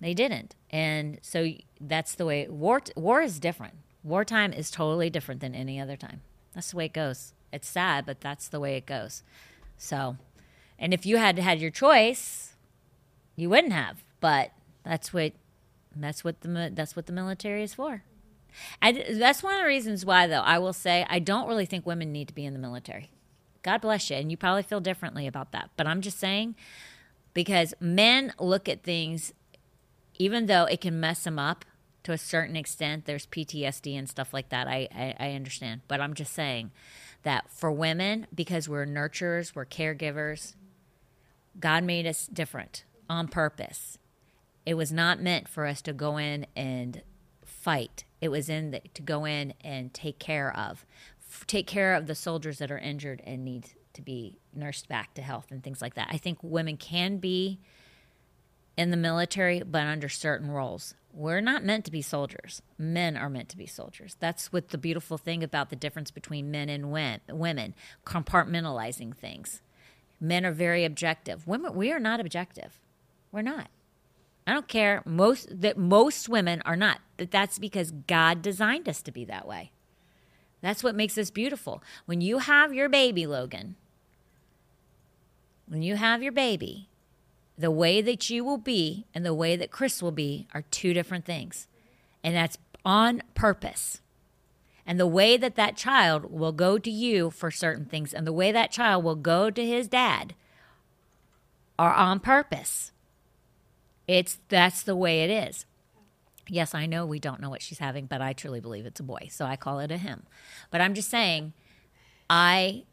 [0.00, 0.54] They didn't.
[0.70, 3.74] And so that's the way war war is different.
[4.02, 6.22] Wartime is totally different than any other time.
[6.54, 7.32] That's the way it goes.
[7.52, 9.22] It's sad but that's the way it goes
[9.78, 10.16] so
[10.78, 12.54] and if you had had your choice
[13.36, 14.50] you wouldn't have but
[14.84, 15.32] that's what
[15.96, 18.02] that's what the that's what the military is for.
[18.80, 21.86] I, that's one of the reasons why though i will say i don't really think
[21.86, 23.10] women need to be in the military.
[23.62, 25.70] God bless you and you probably feel differently about that.
[25.76, 26.54] But i'm just saying
[27.34, 29.32] because men look at things
[30.18, 31.64] even though it can mess them up
[32.04, 35.82] to a certain extent there's ptsd and stuff like that i, I, I understand.
[35.88, 36.70] But i'm just saying
[37.22, 40.54] that for women because we're nurturers we're caregivers
[41.58, 43.98] god made us different on purpose
[44.68, 47.00] it was not meant for us to go in and
[47.46, 48.04] fight.
[48.20, 50.84] It was in the, to go in and take care of,
[51.26, 55.14] f- take care of the soldiers that are injured and need to be nursed back
[55.14, 56.08] to health and things like that.
[56.10, 57.60] I think women can be
[58.78, 60.94] in the military, but under certain roles.
[61.12, 62.62] We're not meant to be soldiers.
[62.78, 64.16] Men are meant to be soldiers.
[64.20, 67.74] That's what the beautiful thing about the difference between men and women,
[68.06, 69.62] compartmentalizing things.
[70.20, 71.44] Men are very objective.
[71.46, 72.78] Women, we are not objective.
[73.32, 73.68] We're not.
[74.46, 75.02] I don't care.
[75.04, 77.00] Most that most women are not.
[77.16, 79.72] That that's because God designed us to be that way.
[80.60, 81.82] That's what makes us beautiful.
[82.06, 83.74] When you have your baby, Logan,
[85.66, 86.87] when you have your baby,
[87.58, 90.94] the way that you will be and the way that Chris will be are two
[90.94, 91.66] different things.
[92.22, 94.00] And that's on purpose.
[94.86, 98.32] And the way that that child will go to you for certain things and the
[98.32, 100.34] way that child will go to his dad
[101.78, 102.92] are on purpose.
[104.06, 105.66] It's that's the way it is.
[106.48, 109.02] Yes, I know we don't know what she's having, but I truly believe it's a
[109.04, 110.22] boy, so I call it a him.
[110.70, 111.52] But I'm just saying
[112.30, 112.84] I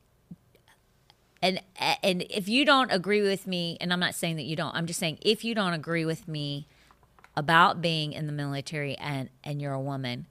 [1.42, 1.62] and
[2.02, 4.86] and if you don't agree with me and i'm not saying that you don't i'm
[4.86, 6.68] just saying if you don't agree with me
[7.36, 10.26] about being in the military and and you're a woman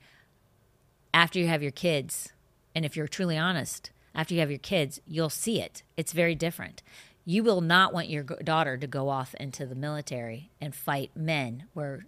[1.12, 2.32] after you have your kids
[2.74, 5.82] and if you're truly honest after you have your kids you'll see it.
[5.96, 6.82] It's very different.
[7.24, 11.64] You will not want your daughter to go off into the military and fight men
[11.72, 12.06] where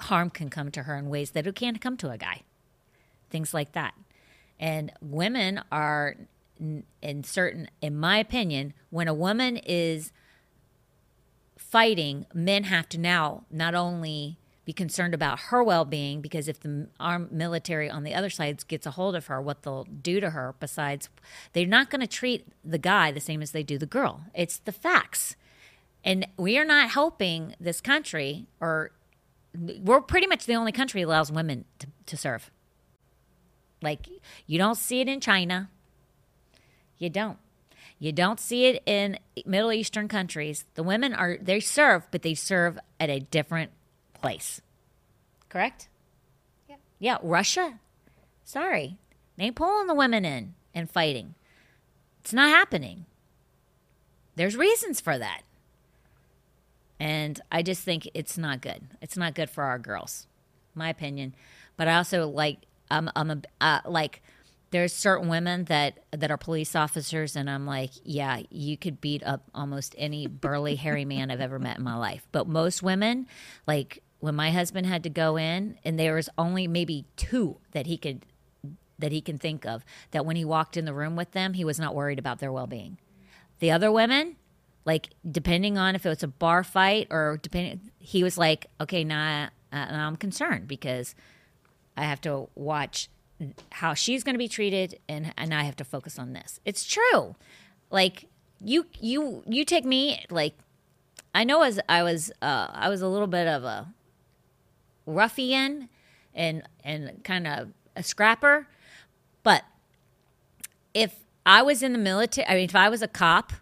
[0.00, 2.42] harm can come to her in ways that it can't come to a guy.
[3.28, 3.94] Things like that.
[4.58, 6.16] And women are
[7.02, 10.12] in certain in my opinion when a woman is
[11.56, 16.86] fighting men have to now not only be concerned about her well-being because if the
[17.00, 20.30] armed military on the other side gets a hold of her what they'll do to
[20.30, 21.08] her besides
[21.52, 24.20] they're not going to treat the guy the same as they do the girl.
[24.34, 25.34] It's the facts.
[26.04, 28.92] And we are not helping this country or
[29.80, 32.50] we're pretty much the only country that allows women to, to serve.
[33.82, 34.06] Like
[34.46, 35.70] you don't see it in china
[37.00, 37.38] you don't.
[37.98, 40.64] You don't see it in Middle Eastern countries.
[40.74, 43.72] The women are they serve, but they serve at a different
[44.14, 44.60] place.
[45.48, 45.88] Correct?
[46.68, 46.76] Yeah.
[46.98, 47.80] Yeah, Russia.
[48.44, 48.96] Sorry.
[49.36, 51.34] They ain't pulling the women in and fighting.
[52.20, 53.06] It's not happening.
[54.36, 55.42] There's reasons for that.
[56.98, 58.82] And I just think it's not good.
[59.00, 60.26] It's not good for our girls,
[60.74, 61.34] my opinion.
[61.76, 62.58] But I also like
[62.90, 64.22] I'm I'm a uh, like
[64.70, 69.22] there's certain women that that are police officers and i'm like yeah you could beat
[69.24, 72.26] up almost any burly hairy man i've ever met in my life.
[72.32, 73.26] But most women
[73.66, 77.86] like when my husband had to go in and there was only maybe two that
[77.86, 78.26] he could
[78.98, 81.64] that he can think of that when he walked in the room with them he
[81.64, 82.98] was not worried about their well-being.
[83.58, 84.36] The other women
[84.84, 89.04] like depending on if it was a bar fight or depending he was like okay
[89.04, 91.14] now nah, uh, i'm concerned because
[91.96, 93.08] i have to watch
[93.72, 96.60] how she's going to be treated and and I have to focus on this.
[96.64, 97.36] It's true.
[97.90, 98.26] Like
[98.62, 100.54] you you you take me like
[101.34, 103.92] I know as I was uh I was a little bit of a
[105.06, 105.88] ruffian
[106.34, 108.68] and and kind of a scrapper,
[109.42, 109.64] but
[110.94, 111.16] if
[111.46, 113.52] I was in the military, I mean if I was a cop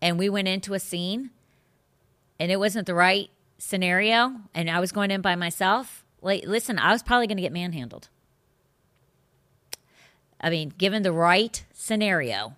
[0.00, 1.30] and we went into a scene
[2.38, 6.78] and it wasn't the right scenario and I was going in by myself, like listen,
[6.78, 8.08] I was probably going to get manhandled.
[10.42, 12.56] I mean, given the right scenario,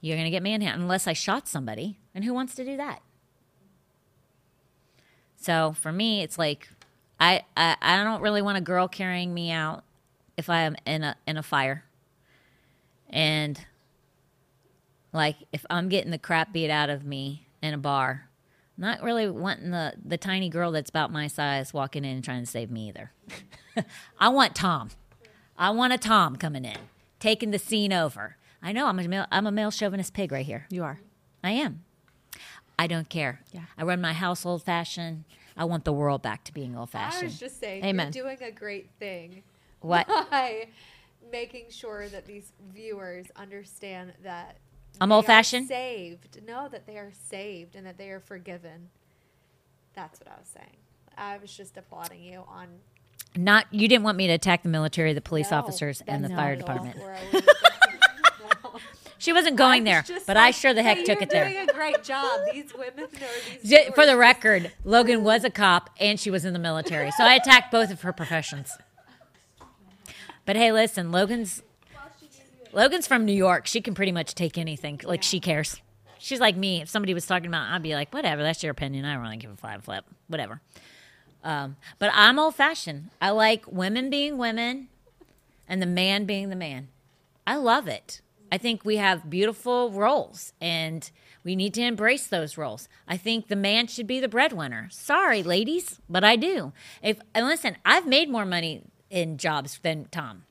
[0.00, 1.98] you're going to get manhandled unless I shot somebody.
[2.14, 3.00] And who wants to do that?
[5.36, 6.68] So for me, it's like
[7.18, 9.84] I, I, I don't really want a girl carrying me out
[10.36, 11.84] if I am in a in a fire.
[13.08, 13.64] And
[15.12, 18.28] like if I'm getting the crap beat out of me in a bar,
[18.76, 22.42] not really wanting the the tiny girl that's about my size walking in and trying
[22.42, 23.12] to save me either.
[24.18, 24.90] I want Tom.
[25.58, 26.76] I want a Tom coming in,
[27.20, 28.36] taking the scene over.
[28.62, 30.66] I know I'm a male, I'm a male chauvinist pig right here.
[30.70, 31.00] You are.
[31.42, 31.84] I am.
[32.78, 33.40] I don't care.
[33.52, 33.62] Yeah.
[33.78, 35.24] I run my house old fashioned.
[35.56, 37.22] I want the world back to being old fashioned.
[37.22, 38.12] I was just saying, Amen.
[38.14, 39.42] you're doing a great thing
[39.80, 40.06] What?
[40.06, 40.68] by
[41.32, 44.58] making sure that these viewers understand that
[45.00, 45.68] I'm old-fashioned?
[45.68, 46.40] Saved.
[46.46, 48.88] No, that they are saved and that they are forgiven.
[49.94, 50.76] That's what I was saying.
[51.16, 52.68] I was just applauding you on
[53.36, 56.28] Not you didn't want me to attack the military, the police No, officers, and the
[56.28, 56.98] fire not at all department.
[56.98, 57.54] where I was thinking.
[58.64, 58.80] No.
[59.18, 61.48] She wasn't going there, but I sure the heck hey, took it there.
[61.48, 62.40] doing a great job.
[62.52, 63.06] These women
[63.62, 67.24] these For the record, Logan was a cop and she was in the military, so
[67.24, 68.76] I attacked both of her professions.
[70.44, 71.62] But hey, listen, Logan's
[72.72, 73.66] Logan's from New York.
[73.66, 75.00] She can pretty much take anything.
[75.02, 75.80] Like she cares.
[76.18, 76.82] She's like me.
[76.82, 78.42] If somebody was talking about, I'd be like, whatever.
[78.42, 79.04] That's your opinion.
[79.04, 80.04] I don't really give a flying flip.
[80.28, 80.60] Whatever.
[81.46, 83.10] Um, but I'm old fashioned.
[83.22, 84.88] I like women being women
[85.68, 86.88] and the man being the man.
[87.46, 88.20] I love it.
[88.50, 91.08] I think we have beautiful roles and
[91.44, 92.88] we need to embrace those roles.
[93.06, 94.88] I think the man should be the breadwinner.
[94.90, 96.72] Sorry, ladies, but I do.
[97.00, 100.42] If and listen, I've made more money in jobs than Tom.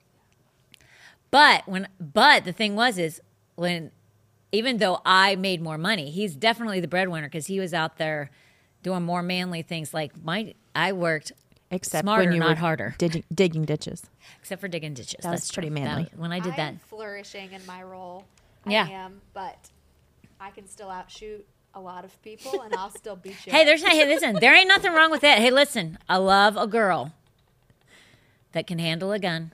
[1.29, 3.21] But when but the thing was is
[3.55, 3.91] when
[4.53, 8.31] even though I made more money, he's definitely the breadwinner because he was out there
[8.85, 9.93] doing more manly things.
[9.95, 11.31] Like my, I worked
[11.71, 14.03] Except smarter, when you not were harder, digging, digging ditches.
[14.39, 15.21] except for digging ditches.
[15.23, 15.73] That That's pretty true.
[15.79, 16.03] manly.
[16.03, 18.25] That- when I did I that, am flourishing in my role.
[18.67, 18.85] Yeah.
[18.87, 19.69] I am, but
[20.39, 23.51] I can still outshoot a lot of people, and I'll still beat you.
[23.51, 23.65] Hey, up.
[23.65, 23.91] there's not.
[23.93, 25.39] Hey, listen, there ain't nothing wrong with that.
[25.39, 27.11] Hey, listen, I love a girl
[28.51, 29.51] that can handle a gun.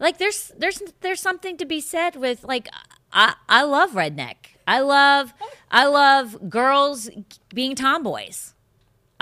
[0.00, 2.68] Like there's there's there's something to be said with like
[3.12, 4.36] I I love redneck.
[4.66, 5.32] I love
[5.70, 7.08] I love girls
[7.54, 8.53] being tomboys.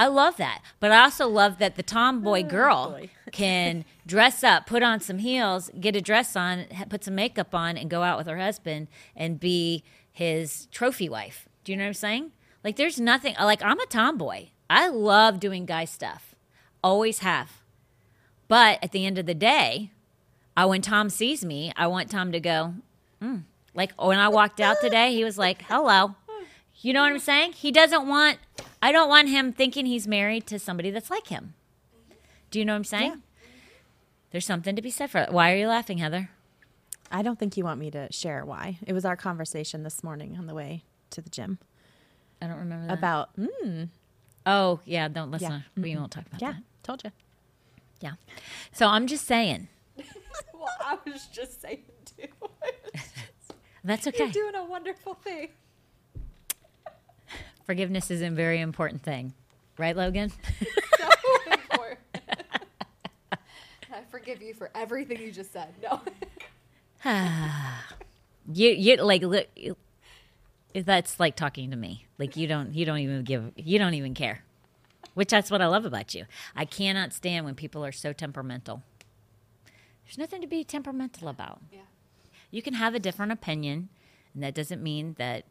[0.03, 0.63] I love that.
[0.81, 2.99] But I also love that the tomboy girl
[3.31, 7.77] can dress up, put on some heels, get a dress on, put some makeup on,
[7.77, 11.49] and go out with her husband and be his trophy wife.
[11.63, 12.33] Do you know what I'm saying?
[12.65, 14.49] Like, there's nothing, like, I'm a tomboy.
[14.69, 16.35] I love doing guy stuff,
[16.83, 17.61] always have.
[18.49, 19.93] But at the end of the day,
[20.57, 22.75] I, when Tom sees me, I want Tom to go,
[23.23, 23.45] mm.
[23.73, 26.17] like, when I walked out today, he was like, hello.
[26.81, 27.53] You know what I'm saying?
[27.53, 28.39] He doesn't want,
[28.83, 31.55] I don't want him thinking he's married to somebody that's like him.
[32.51, 33.23] Do you know what I'm saying?
[34.33, 35.33] There's something to be said for it.
[35.33, 36.31] Why are you laughing, Heather?
[37.11, 38.79] I don't think you want me to share why.
[38.87, 41.59] It was our conversation this morning on the way to the gym
[42.41, 42.99] I don't remember that.
[42.99, 43.89] about, mm,
[44.47, 45.49] oh, yeah, don't, let's Yeah.
[45.49, 46.63] not, we won't talk about yeah, that.
[46.83, 47.13] told you.
[48.01, 48.15] Yeah.
[48.73, 49.69] So I'm just saying,
[50.55, 52.27] well, I was just saying too.
[53.85, 54.25] that's okay.
[54.25, 55.51] You're doing a wonderful thing.
[57.65, 59.35] Forgiveness is a very important thing.
[59.79, 60.33] Right, Logan?
[60.99, 61.09] So
[61.53, 61.99] important.
[63.33, 65.75] I forgive you for everything you just said.
[65.83, 66.01] No.
[68.53, 69.49] you you like look
[70.75, 74.15] that's like talking to me like you don't you don't even give you don't even
[74.15, 74.43] care
[75.15, 76.25] which that's what i love about you
[76.57, 78.83] i cannot stand when people are so temperamental
[80.05, 81.81] there's nothing to be temperamental about yeah.
[82.51, 83.89] you can have a different opinion
[84.35, 85.45] and that doesn't mean that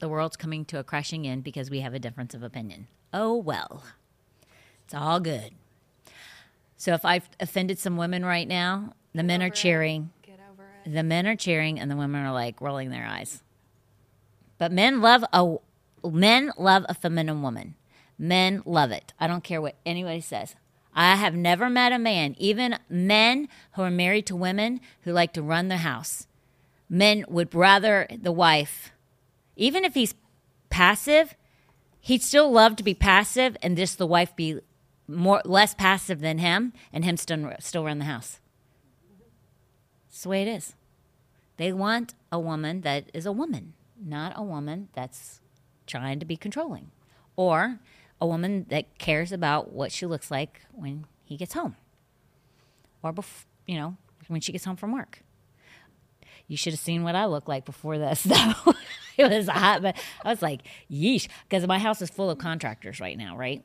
[0.00, 3.34] the world's coming to a crashing end because we have a difference of opinion oh
[3.36, 3.84] well
[4.84, 5.52] it's all good
[6.76, 9.56] so if i've offended some women right now the men are over it.
[9.56, 10.92] cheering Get over it.
[10.92, 13.42] the men are cheering and the women are like rolling their eyes.
[14.58, 15.56] But men love a
[16.04, 17.74] men love a feminine woman.
[18.18, 19.12] Men love it.
[19.18, 20.54] I don't care what anybody says.
[20.94, 25.32] I have never met a man, even men who are married to women who like
[25.34, 26.26] to run the house.
[26.88, 28.92] Men would rather the wife,
[29.60, 30.14] even if he's
[30.70, 31.36] passive,
[32.00, 34.58] he'd still love to be passive and just the wife be
[35.06, 38.40] more less passive than him and him still still run the house.
[40.08, 40.74] It's the way it is.
[41.58, 45.40] They want a woman that is a woman, not a woman that's
[45.86, 46.90] trying to be controlling,
[47.36, 47.80] or
[48.18, 51.76] a woman that cares about what she looks like when he gets home,
[53.02, 53.12] or
[53.66, 53.96] you know
[54.28, 55.22] when she gets home from work.
[56.50, 58.74] You should have seen what I look like before this, though.
[59.16, 62.98] it was hot, but I was like, yeesh, because my house is full of contractors
[62.98, 63.62] right now, right?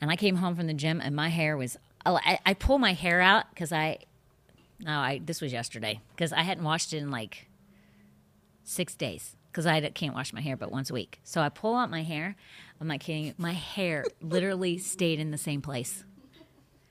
[0.00, 1.76] And I came home from the gym, and my hair was.
[2.06, 3.98] Oh, I, I pull my hair out because I
[4.78, 7.50] no, I this was yesterday because I hadn't washed it in like
[8.64, 11.20] six days because I can't wash my hair but once a week.
[11.24, 12.36] So I pull out my hair.
[12.80, 13.34] I'm not kidding.
[13.36, 16.04] My hair literally stayed in the same place,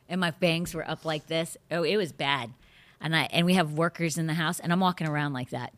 [0.08, 1.58] and my bangs were up like this.
[1.72, 2.52] Oh, it was bad.
[3.02, 5.74] And I and we have workers in the house, and I'm walking around like that.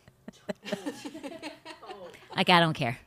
[2.35, 2.99] like I don't care.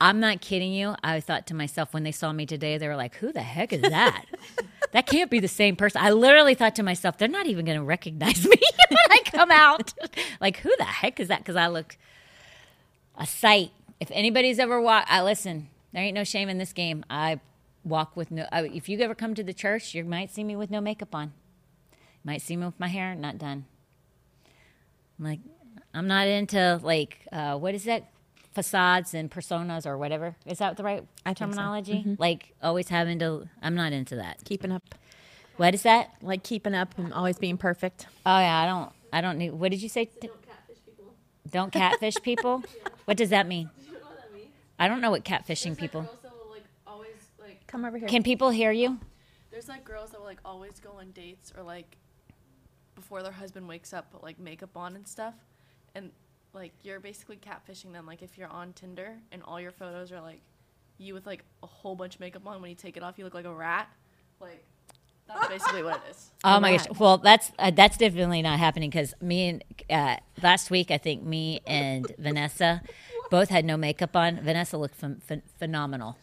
[0.00, 0.94] I'm not kidding you.
[1.02, 3.72] I thought to myself when they saw me today, they were like, "Who the heck
[3.72, 4.26] is that?"
[4.92, 6.00] that can't be the same person.
[6.02, 8.56] I literally thought to myself, they're not even going to recognize me
[8.88, 9.92] when I come out.
[10.40, 11.40] like, who the heck is that?
[11.40, 11.96] Because I look
[13.16, 13.70] a sight.
[14.00, 15.68] If anybody's ever walked, I listen.
[15.92, 17.04] There ain't no shame in this game.
[17.10, 17.40] I
[17.84, 18.46] walk with no.
[18.52, 21.14] I, if you ever come to the church, you might see me with no makeup
[21.14, 21.32] on.
[22.28, 23.64] You might see me with my hair not done.
[25.18, 25.40] I'm like,
[25.94, 28.10] I'm not into like uh, what is that?
[28.54, 30.36] Facades and personas or whatever.
[30.44, 31.44] Is that the right I think so.
[31.46, 32.16] terminology?
[32.18, 33.48] Like always having to.
[33.62, 34.44] I'm not into that.
[34.44, 34.94] Keeping up,
[35.56, 36.10] What is that?
[36.20, 38.06] like keeping up and always being perfect.
[38.26, 38.92] Oh yeah, I don't.
[39.10, 39.52] I don't need.
[39.52, 40.04] What did you say?
[40.04, 41.14] T- Don't catfish people.
[41.50, 42.62] Don't catfish people.
[43.06, 43.70] What does that mean?
[43.86, 44.50] You know what that means?
[44.78, 46.00] I don't know what catfishing There's people.
[46.02, 47.66] like girls that will like always like.
[47.66, 48.06] Come over here.
[48.06, 48.98] Can people hear you?
[49.50, 51.96] There's like girls that will like always go on dates or like
[52.98, 55.34] before their husband wakes up, put like makeup on and stuff,
[55.94, 56.10] and
[56.52, 58.06] like you're basically catfishing them.
[58.06, 60.40] Like if you're on Tinder and all your photos are like
[60.98, 62.60] you with like a whole bunch of makeup on.
[62.60, 63.88] When you take it off, you look like a rat.
[64.40, 64.64] Like
[65.28, 66.30] that's basically what it is.
[66.44, 66.86] Oh my gosh!
[66.98, 71.22] Well, that's uh, that's definitely not happening because me and uh, last week I think
[71.22, 72.82] me and Vanessa
[73.30, 74.40] both had no makeup on.
[74.40, 76.16] Vanessa looked ph- ph- phenomenal.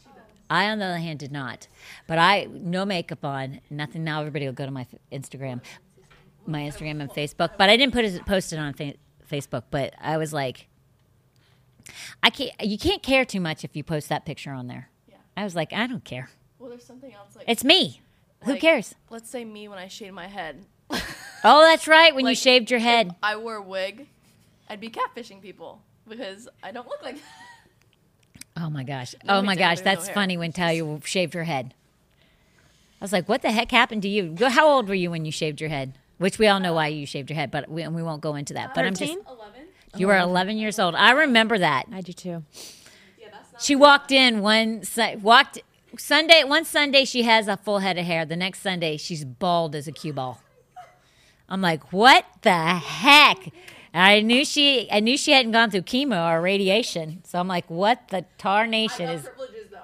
[0.48, 1.68] I, on the other hand, did not.
[2.06, 4.04] But I no makeup on, nothing.
[4.04, 5.62] Now everybody will go to my f- Instagram,
[6.48, 7.52] my Instagram and Facebook.
[7.58, 8.94] But I didn't put it post it on fa-
[9.30, 9.64] Facebook.
[9.72, 10.68] But I was like,
[12.24, 12.52] I can't.
[12.62, 14.90] You can't care too much if you post that picture on there.
[15.10, 15.18] Yeah.
[15.38, 16.30] I was like, I don't care.
[16.60, 18.02] Well, there's something else like It's me.
[18.44, 18.94] Who cares?
[19.10, 20.66] Let's say me when I shave my head.
[21.48, 22.16] Oh, that's right.
[22.16, 23.16] When you Like, shaved your head.
[23.22, 24.08] I wore a wig,
[24.68, 25.80] I'd be catfishing people
[26.10, 28.64] because I don't look like that.
[28.64, 29.14] Oh my gosh.
[29.24, 29.82] No oh my gosh.
[29.82, 31.76] there's no That's funny when Talia shaved her head.
[33.00, 34.36] I was like, what the heck happened to you?
[34.40, 35.94] How old were you when you shaved your head?
[36.18, 38.36] Which we all know why you shaved your head, but we, and we won't go
[38.36, 38.74] into that.
[38.74, 39.68] But I'm just, Eleven.
[39.98, 40.96] you were 11 years old.
[40.96, 41.86] I remember that.
[41.92, 42.44] I do too.
[43.20, 43.66] Yeah, that's.
[43.66, 44.84] She walked in one,
[45.22, 45.60] walked
[45.98, 48.26] Sunday, one Sunday she has a full head of hair.
[48.26, 50.42] The next Sunday she's bald as a cue ball.
[51.50, 53.38] I'm like, what the heck?
[53.94, 57.22] And I knew she, I knew she hadn't gone through chemo or radiation.
[57.24, 59.78] So I'm like, what the tarnation is privileges though.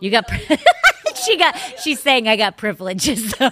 [0.00, 0.30] You got.
[1.24, 1.56] she got.
[1.82, 3.50] She's saying I got privileges though.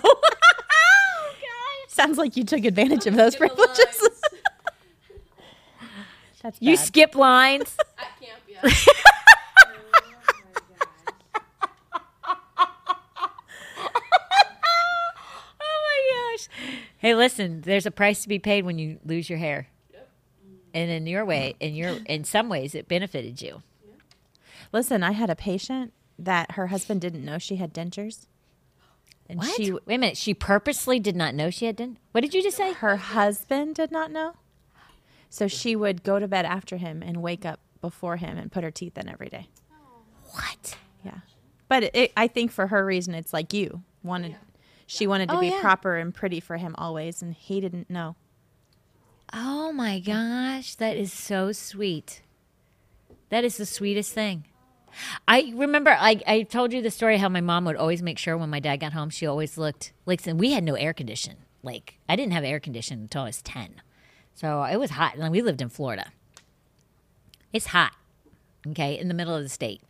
[1.97, 4.03] Sounds like you took advantage of those privileges.
[6.42, 6.84] That's you bad.
[6.84, 7.74] skip lines.
[7.99, 8.61] At camp, yeah.
[15.59, 16.49] oh my gosh.
[16.99, 17.62] Hey, listen.
[17.62, 19.68] There's a price to be paid when you lose your hair,
[20.74, 23.62] and in your way, in your, in some ways, it benefited you.
[24.70, 28.26] Listen, I had a patient that her husband didn't know she had dentures.
[29.29, 29.57] And What?
[29.57, 30.16] she Wait a minute.
[30.16, 31.99] She purposely did not know she had done.
[32.12, 32.72] What did you just say?
[32.74, 34.35] her husband did not know.
[35.29, 38.62] So she would go to bed after him and wake up before him and put
[38.64, 39.49] her teeth in every day.
[40.31, 40.77] What?
[41.05, 41.18] Yeah.
[41.68, 44.37] But it, I think for her reason, it's like you wanted.
[44.87, 45.61] She wanted to Oh, be yeah.
[45.61, 48.14] proper and pretty for him always, and he didn't know.
[49.33, 52.22] Oh my gosh, that is so sweet.
[53.31, 54.45] That is the sweetest thing.
[55.28, 58.36] I remember I, I told you the story how my mom would always make sure
[58.36, 61.36] when my dad got home, she always looked like and we had no air condition.
[61.62, 63.80] Like I didn't have air conditioning until I was ten.
[64.34, 65.16] So it was hot.
[65.16, 66.12] And we lived in Florida.
[67.53, 67.92] It's hot.
[68.68, 69.80] Okay, in the middle of the state.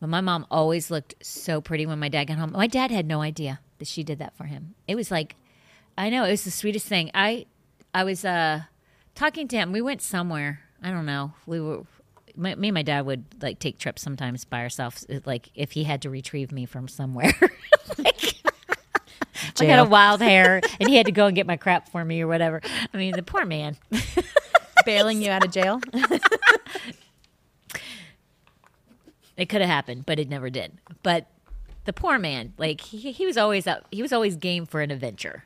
[0.00, 2.52] But my mom always looked so pretty when my dad got home.
[2.52, 4.74] My dad had no idea that she did that for him.
[4.86, 5.36] It was like
[5.96, 7.10] I know, it was the sweetest thing.
[7.14, 7.46] I
[7.92, 8.62] I was uh
[9.14, 9.72] talking to him.
[9.72, 10.60] We went somewhere.
[10.82, 11.32] I don't know.
[11.46, 11.82] We were
[12.36, 15.06] my, me and my dad would like take trips sometimes by ourselves.
[15.24, 17.34] Like if he had to retrieve me from somewhere,
[17.98, 18.34] like,
[19.60, 22.04] I had a wild hair, and he had to go and get my crap for
[22.04, 22.60] me or whatever.
[22.92, 23.76] I mean, the poor man.
[24.84, 25.80] Bailing you out of jail.
[29.36, 30.78] It could have happened, but it never did.
[31.02, 31.26] But
[31.84, 33.86] the poor man, like he, he was always up.
[33.90, 35.44] He was always game for an adventure.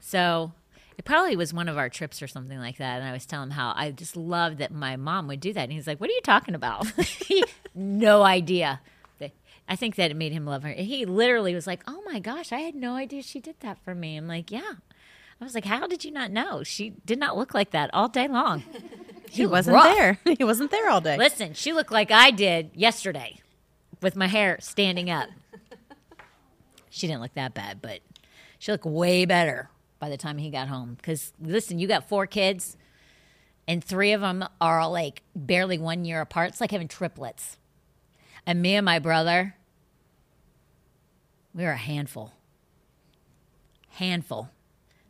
[0.00, 0.52] So
[0.98, 3.00] it probably was one of our trips or something like that.
[3.00, 5.62] And I was telling him how I just loved that my mom would do that.
[5.62, 6.92] And he's like, "What are you talking about?"
[7.74, 8.80] no idea.
[9.70, 10.70] I think that it made him love her.
[10.70, 13.94] He literally was like, "Oh my gosh, I had no idea she did that for
[13.94, 14.72] me." I'm like, "Yeah."
[15.40, 16.62] I was like, "How did you not know?
[16.62, 18.64] She did not look like that all day long."
[19.30, 19.94] He wasn't rough.
[19.94, 20.18] there.
[20.38, 21.18] He wasn't there all day.
[21.18, 23.42] Listen, she looked like I did yesterday
[24.00, 25.28] with my hair standing up.
[26.88, 28.00] She didn't look that bad, but
[28.58, 29.68] she looked way better
[29.98, 30.94] by the time he got home.
[30.96, 32.76] Because, listen, you got four kids,
[33.66, 36.50] and three of them are like barely one year apart.
[36.50, 37.56] It's like having triplets.
[38.46, 39.56] And me and my brother,
[41.54, 42.32] we were a handful.
[43.90, 44.48] Handful.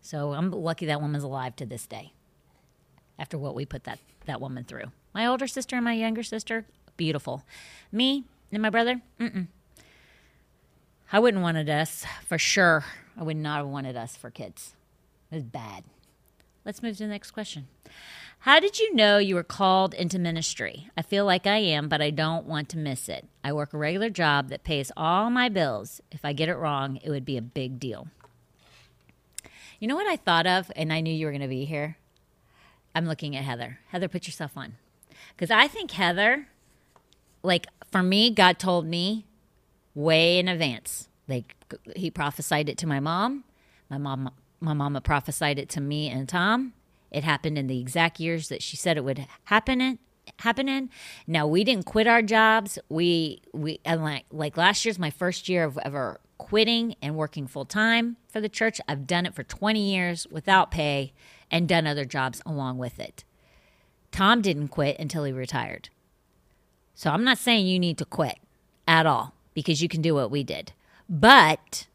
[0.00, 2.12] So I'm lucky that woman's alive to this day
[3.18, 4.86] after what we put that, that woman through.
[5.14, 6.64] My older sister and my younger sister,
[6.96, 7.44] beautiful.
[7.92, 9.48] Me and my brother, mm-mm.
[11.12, 12.84] I wouldn't wanted us for sure.
[13.18, 14.74] I would not have wanted us for kids.
[15.30, 15.84] It was bad.
[16.64, 17.68] Let's move to the next question.
[18.40, 20.88] How did you know you were called into ministry?
[20.96, 23.26] I feel like I am, but I don't want to miss it.
[23.42, 26.00] I work a regular job that pays all my bills.
[26.12, 28.08] If I get it wrong, it would be a big deal.
[29.80, 31.96] You know what I thought of, and I knew you were going to be here?
[32.94, 33.80] I'm looking at Heather.
[33.88, 34.74] Heather, put yourself on.
[35.36, 36.48] Because I think Heather,
[37.42, 39.24] like for me, God told me
[39.94, 41.08] way in advance.
[41.26, 41.54] Like
[41.96, 43.44] he prophesied it to my mom.
[43.90, 44.30] My mom
[44.60, 46.72] my mama prophesied it to me and Tom.
[47.10, 49.98] It happened in the exact years that she said it would happen in
[50.40, 50.90] happen in.
[51.26, 52.78] Now we didn't quit our jobs.
[52.88, 57.46] We we and like like last year's my first year of ever quitting and working
[57.46, 58.80] full time for the church.
[58.86, 61.12] I've done it for 20 years without pay
[61.50, 63.24] and done other jobs along with it.
[64.12, 65.88] Tom didn't quit until he retired.
[66.94, 68.38] So I'm not saying you need to quit.
[68.86, 70.72] at all because you can do what we did.
[71.08, 71.86] But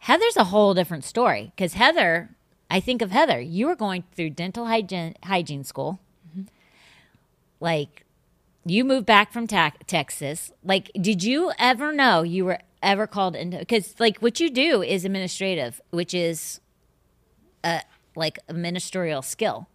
[0.00, 2.30] Heather's a whole different story because Heather,
[2.70, 6.00] I think of Heather, you were going through dental hygiene, hygiene school.
[6.28, 6.46] Mm-hmm.
[7.60, 8.04] Like,
[8.64, 10.52] you moved back from ta- Texas.
[10.64, 13.58] Like, did you ever know you were ever called into?
[13.58, 16.60] Because, like, what you do is administrative, which is
[17.62, 17.82] a
[18.16, 19.68] like a ministerial skill.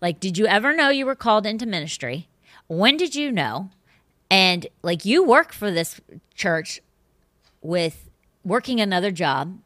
[0.00, 2.28] Like, did you ever know you were called into ministry?
[2.68, 3.70] When did you know?
[4.30, 6.00] And like, you work for this
[6.34, 6.80] church
[7.62, 8.10] with
[8.44, 9.58] working another job,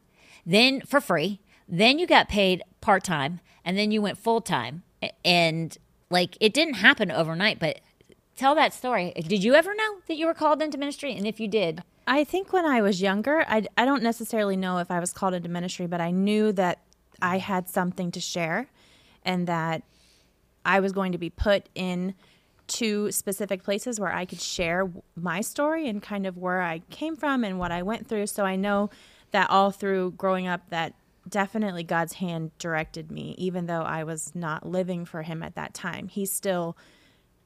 [0.45, 4.83] then for free, then you got paid part time, and then you went full time.
[5.23, 5.77] And
[6.09, 7.79] like, it didn't happen overnight, but
[8.35, 9.13] tell that story.
[9.27, 11.15] Did you ever know that you were called into ministry?
[11.15, 14.77] And if you did, I think when I was younger, I, I don't necessarily know
[14.77, 16.79] if I was called into ministry, but I knew that
[17.21, 18.67] I had something to share
[19.23, 19.81] and that
[20.63, 22.13] I was going to be put in
[22.67, 27.15] two specific places where I could share my story and kind of where I came
[27.15, 28.27] from and what I went through.
[28.27, 28.89] So I know
[29.35, 30.93] that all through growing up, that
[31.27, 35.73] definitely God's hand directed me, even though I was not living for Him at that
[35.73, 36.07] time.
[36.07, 36.77] He still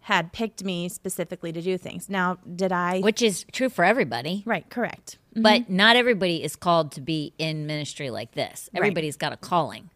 [0.02, 2.08] had picked me specifically to do things.
[2.08, 3.00] Now, did I?
[3.00, 4.44] which is true for everybody.
[4.46, 5.18] right, correct.
[5.36, 8.70] But not everybody is called to be in ministry like this.
[8.76, 9.90] Everybody's got a calling.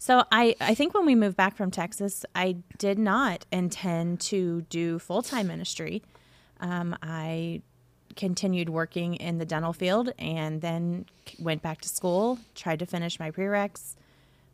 [0.00, 4.62] So I, I think when we moved back from Texas, I did not intend to
[4.62, 6.02] do full time ministry.
[6.60, 7.62] Um, I
[8.18, 11.06] continued working in the dental field and then
[11.38, 13.94] went back to school, tried to finish my prereqs,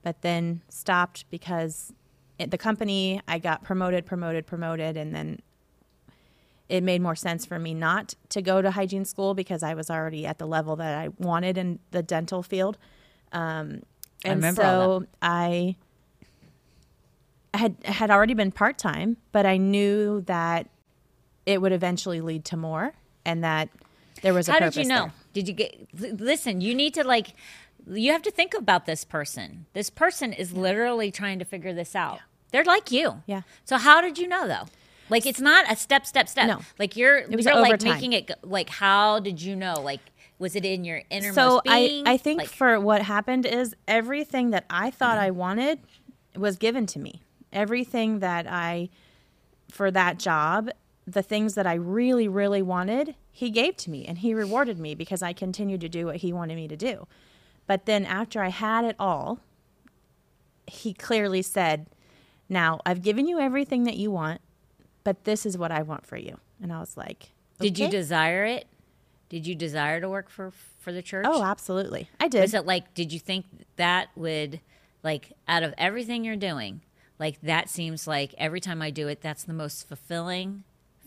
[0.03, 1.93] but then stopped because
[2.39, 5.41] at the company I got promoted, promoted, promoted, and then
[6.69, 9.91] it made more sense for me not to go to hygiene school because I was
[9.91, 12.77] already at the level that I wanted in the dental field.
[13.33, 13.83] Um,
[14.25, 15.77] I and all so I
[17.55, 20.69] had had already been part time, but I knew that
[21.47, 22.95] it would eventually lead to more,
[23.25, 23.69] and that
[24.23, 24.63] there was a person.
[24.65, 25.01] How did you know?
[25.05, 25.13] there.
[25.33, 26.21] Did you get?
[26.21, 27.35] Listen, you need to like.
[27.87, 29.67] You have to think about this person.
[29.75, 32.21] This person is literally trying to figure this out.
[32.51, 33.23] They're like you.
[33.27, 33.43] Yeah.
[33.65, 34.67] So how did you know though?
[35.11, 36.47] Like it's not a step, step, step.
[36.47, 36.61] No.
[36.79, 37.93] Like you're It was you're over like time.
[37.93, 39.75] making it like how did you know?
[39.75, 40.01] Like
[40.39, 42.09] was it in your innermost So I, being?
[42.09, 45.81] I think Like, for what happened is everything that I thought I wanted
[46.37, 47.23] was given to me.
[47.53, 48.89] Everything that I,
[49.71, 50.71] for that job,
[51.07, 54.95] the things that I really, really wanted, he gave to me and he rewarded me
[54.95, 57.07] because I continued to do what he wanted me to do.
[57.67, 59.41] But then after I had it all,
[60.67, 61.87] he clearly said,
[62.49, 64.41] Now I've given you everything that you want,
[65.03, 66.39] but this is what I want for you.
[66.63, 68.67] And I was like, did you desire it?
[69.29, 71.25] Did you desire to work for for the church?
[71.29, 72.09] Oh, absolutely.
[72.21, 72.41] I did.
[72.41, 73.47] Was it like, did you think
[73.77, 74.61] that would,
[75.03, 76.83] like, out of everything you're doing,
[77.19, 80.65] like, that seems like every time I do it, that's the most fulfilling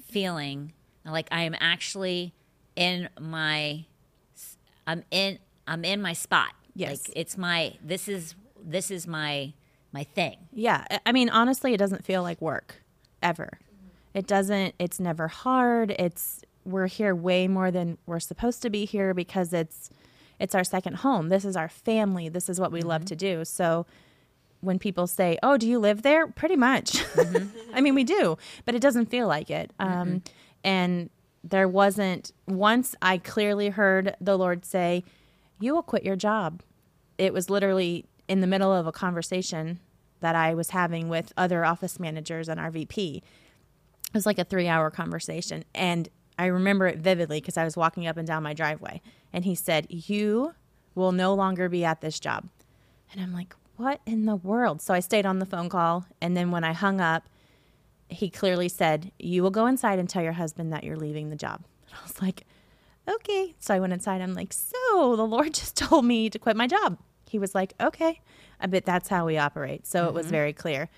[0.10, 0.74] feeling.
[1.05, 2.34] Like, I am actually
[2.76, 3.86] in my,
[4.86, 6.53] I'm in, I'm in my spot.
[6.74, 7.08] Yes.
[7.08, 9.53] Like, it's my, this is, this is my,
[9.91, 10.38] my thing.
[10.51, 12.82] Yeah, I- I mean, honestly, it doesn't feel like work
[13.22, 13.60] ever.
[14.14, 14.74] It doesn't.
[14.80, 15.91] It's never hard.
[15.91, 19.91] It's we're here way more than we're supposed to be here because it's
[20.39, 21.30] it's our second home.
[21.30, 22.28] This is our family.
[22.28, 23.10] This is what we love mm-hmm.
[23.10, 23.45] to do.
[23.45, 23.86] So
[24.62, 27.03] when people say, "Oh, do you live there?" Pretty much.
[27.74, 29.72] I mean, we do, but it doesn't feel like it.
[29.80, 30.24] Um,
[30.64, 31.10] and
[31.43, 35.03] there wasn't once I clearly heard the Lord say,
[35.60, 36.62] "You will quit your job."
[37.18, 39.80] It was literally in the middle of a conversation
[40.20, 43.18] that I was having with other office managers and our VP.
[43.18, 45.64] It was like a three hour conversation.
[45.76, 49.01] And I remember it vividly because I was walking up and down my driveway.
[49.34, 50.53] And he said, You
[50.95, 52.47] will no longer be at this job.
[53.12, 54.82] And I'm like, What in the world?
[54.82, 56.06] So I stayed on the phone call.
[56.20, 57.30] And then when I hung up,
[58.10, 61.36] he clearly said, You will go inside and tell your husband that you're leaving the
[61.36, 61.64] job.
[61.86, 62.44] And I was like,
[63.08, 63.56] Okay.
[63.60, 64.22] So I went inside.
[64.22, 66.98] I'm like, So the Lord just told me to quit my job.
[67.30, 68.20] He was like, Okay.
[68.60, 69.86] I bet that's how we operate.
[69.86, 70.32] So it was mm-hmm.
[70.32, 70.90] very clear.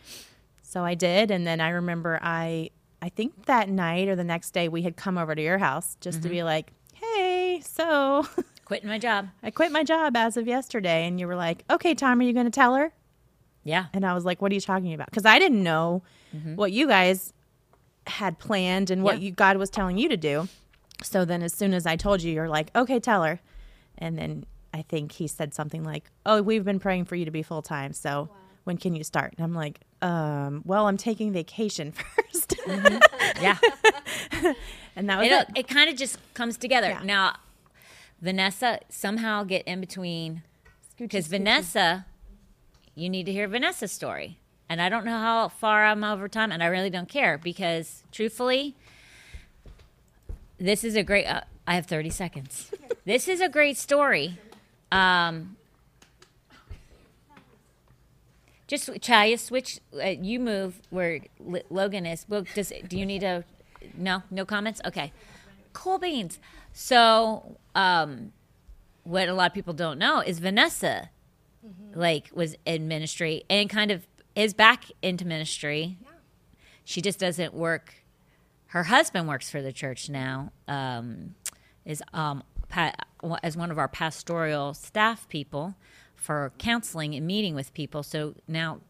[0.62, 2.70] So I did, and then I remember I
[3.02, 5.98] I think that night or the next day we had come over to your house
[6.00, 6.38] just to mm-hmm.
[6.38, 8.28] be like, "Hey, so
[8.70, 9.28] Quitting my job.
[9.44, 12.32] I quit my job as of yesterday." And you were like, "Okay, Tom, are you
[12.34, 12.94] going to tell her?"
[13.66, 13.88] Yeah.
[13.94, 16.04] And I was like, "What are you talking about?" Cuz I didn't know
[16.56, 17.34] what you guys
[18.08, 19.26] had planned and what Yeah.
[19.26, 20.48] you God was telling you to do.
[21.04, 23.40] So then as soon as I told you, you're like, "Okay, tell her."
[23.98, 27.32] And then I think he said something like, "Oh, we've been praying for you to
[27.32, 27.92] be full time.
[27.94, 28.30] So
[28.66, 32.54] when can you start?" And I'm like, "Um, well, I'm taking vacation first.
[33.42, 33.58] Yeah.
[34.96, 35.48] and that was it, it.
[35.56, 36.90] it kind of just comes together.
[36.90, 37.04] Yeah.
[37.04, 37.36] Now,
[38.22, 40.44] Vanessa somehow get in between
[40.98, 42.06] because Vanessa,
[42.96, 44.38] you need to hear Vanessa's story.
[44.68, 48.04] And I don't know how far I'm over time, and I really don't care because
[48.12, 48.76] truthfully,
[50.60, 51.26] this is a great.
[51.26, 52.72] Uh, I have 30 seconds.
[53.06, 54.38] this is a great story.
[54.92, 55.56] Um,
[58.68, 59.80] just Chaya, switch.
[59.96, 62.26] Uh, you move where L- Logan is.
[62.30, 63.44] Well, does do you need a?
[63.98, 64.82] No, no comments.
[64.86, 65.12] Okay,
[65.74, 66.38] cool beans.
[66.74, 68.32] So, um,
[69.04, 71.10] what a lot of people don't know is Vanessa,
[71.94, 75.98] like, was in ministry and kind of is back into ministry.
[76.84, 77.96] She just doesn't work.
[78.68, 80.52] Her husband works for the church now.
[80.68, 81.36] Um,
[81.86, 82.94] is um, pa-
[83.44, 85.76] as one of our pastoral staff people
[86.16, 88.04] for counseling and meeting with people.
[88.04, 88.82] So now,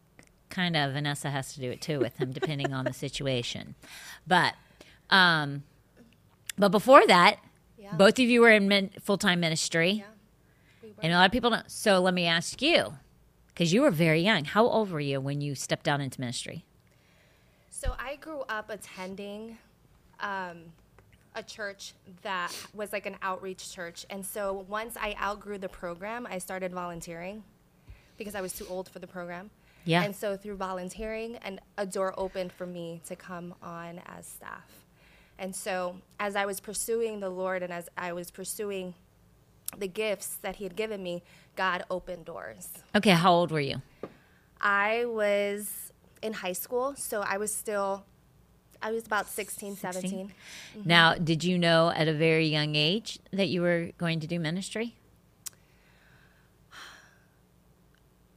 [0.49, 3.75] kind of Vanessa has to do it too with him, depending on the situation.
[4.27, 4.53] But,
[5.09, 5.63] um,
[6.55, 7.39] but before that,
[7.91, 7.95] Yeah.
[7.97, 10.03] both of you were in min- full time ministry, Yeah.
[10.83, 11.69] We and a lot of people don't.
[11.69, 12.93] So let me ask you,
[13.47, 14.45] because you were very young.
[14.45, 16.65] How old were you when you stepped out into ministry?
[17.69, 19.57] So I grew up attending
[20.19, 20.57] um,
[21.35, 24.05] a church that was like an outreach church.
[24.09, 27.43] And so once I outgrew the program, I started volunteering
[28.17, 29.49] because I was too old for the program.
[29.85, 30.03] Yeah.
[30.03, 34.65] And so through volunteering, and a door opened for me to come on as staff.
[35.39, 38.93] And so as I was pursuing the Lord and as I was pursuing
[39.77, 41.23] the gifts that He had given me,
[41.55, 42.67] God opened doors.
[42.93, 43.81] Okay, how old were you?
[44.59, 48.03] I was in high school, so I was still,
[48.81, 50.33] I was about 16, 17.
[50.83, 54.41] Now, did you know at a very young age that you were going to do
[54.41, 54.95] ministry?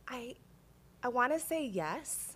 [0.06, 0.36] I,
[1.02, 2.34] I want to say yes.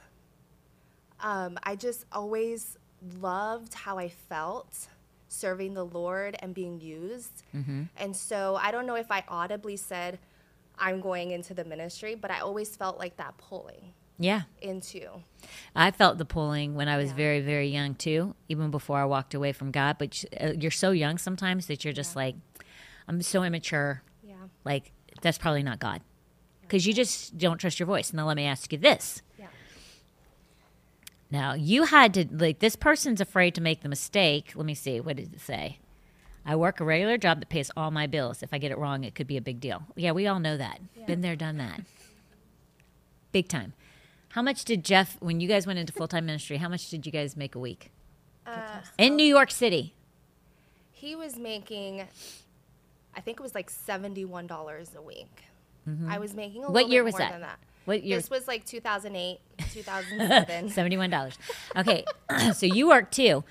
[1.21, 2.79] Um, I just always
[3.20, 4.88] loved how I felt
[5.28, 7.42] serving the Lord and being used.
[7.97, 10.18] And so I don't know if I audibly said,
[10.78, 14.42] I'm going into the ministry, but I always felt like that pulling Yeah.
[14.61, 15.09] into.
[15.74, 17.16] I felt the pulling when I was Yeah.
[17.16, 19.97] very, very young too, even before I walked away from God.
[19.99, 22.22] But uh, you're so young sometimes that you're just Yeah.
[22.22, 22.34] like,
[23.09, 24.03] I'm so immature.
[24.22, 24.34] Yeah.
[24.64, 24.92] Like,
[25.22, 26.03] that's probably not God.
[26.62, 28.12] Because you just don't trust your voice.
[28.12, 29.22] Now, let me ask you this.
[31.31, 31.41] Yeah.
[31.41, 34.53] Now, you had to, like, this person's afraid to make the mistake.
[34.55, 35.01] Let me see.
[35.01, 35.79] What did it say?
[36.45, 38.43] I work a regular job that pays all my bills.
[38.43, 39.83] If I get it wrong, it could be a big deal.
[39.97, 40.81] Yeah, we all know that.
[41.07, 41.81] Been there, done that.
[43.33, 43.72] Big time.
[44.31, 47.05] How much did Jeff, when you guys went into full time ministry, how much did
[47.07, 47.91] you guys make a week?
[48.47, 49.95] Uh, In New York City.
[50.93, 52.07] He was making,
[53.16, 55.43] I think it was like seventy-one dollars a week.
[56.09, 57.33] I was making a What little year bit was more that?
[57.33, 57.59] than that.
[57.87, 58.18] What year?
[58.18, 59.39] This was like 2008,
[59.72, 60.68] 2007.
[60.70, 61.39] Seventy-one dollars.
[61.74, 62.05] Okay,
[62.55, 63.43] so you work too,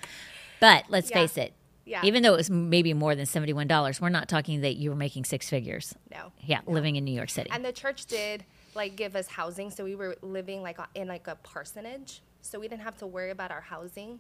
[0.60, 1.16] but let's Yeah.
[1.18, 1.54] face it.
[1.88, 2.02] Yeah.
[2.04, 4.96] Even though it was maybe more than seventy-one dollars, we're not talking that you were
[4.96, 5.96] making six figures.
[6.12, 6.32] no.
[6.42, 7.50] Yeah, living in New York City.
[7.52, 8.44] And the church did
[8.76, 12.68] like give us housing, so we were living like in like a parsonage, so we
[12.68, 14.20] didn't have to worry about our housing.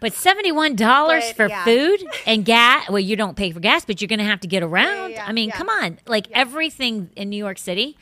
[0.00, 1.64] But seventy-one dollars for yeah.
[1.64, 2.88] food and gas.
[2.90, 5.12] Well, you don't pay for gas, but you're going to have to get around.
[5.12, 5.56] yeah, I mean, yeah.
[5.56, 5.98] come on.
[6.06, 6.40] Like Yeah.
[6.40, 7.96] everything in New York City,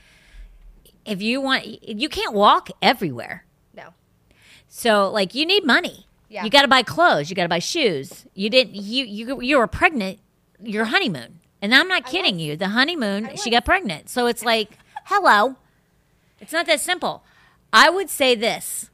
[1.05, 3.45] if you want, you can't walk everywhere.
[3.75, 3.95] No.
[4.69, 6.07] So like you need money.
[6.29, 6.45] Yeah.
[6.45, 7.31] You got to buy clothes.
[7.31, 8.27] You got to buy shoes.
[8.35, 8.75] You didn't.
[8.75, 10.19] You you you were pregnant.
[10.61, 12.57] Your honeymoon, and I'm not kidding you.
[12.57, 14.09] The honeymoon, she got pregnant.
[14.09, 15.57] So it's like, hello.
[16.41, 17.23] It's not that simple.
[17.73, 18.91] I would say this: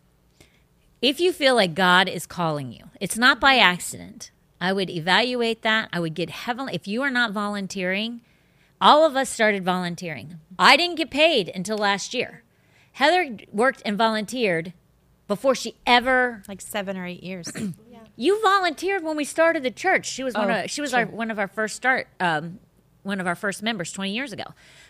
[1.01, 4.31] if you feel like God is calling you, it's not by accident.
[4.61, 5.89] I would evaluate that.
[5.93, 6.75] I would get heavily.
[6.75, 8.21] If you are not volunteering,
[8.81, 10.41] all of us started volunteering.
[10.61, 12.43] I didn't get paid until last year.
[12.93, 14.75] Heather worked and volunteered
[15.27, 17.51] before she ever Like seven or eight years.
[18.17, 20.07] you volunteered when we started the church.
[20.07, 22.59] She was one Oh, of she was our one of our first start um,
[23.03, 24.45] one of our first members 20 years ago.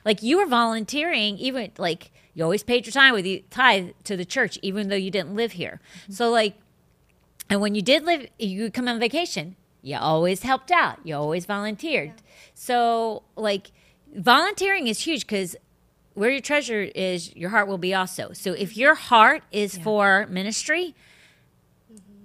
[0.05, 4.17] Like you were volunteering even like you always paid your time with you tithe to
[4.17, 5.81] the church even though you didn't live here.
[6.09, 6.57] So like
[7.49, 10.99] and when you did live you would come on vacation, you always helped out.
[11.05, 12.15] You always volunteered.
[12.55, 13.71] So like
[14.15, 15.57] volunteering is huge cuz
[16.15, 18.33] where your treasure is, your heart will be also.
[18.33, 20.95] So if your heart is for ministry,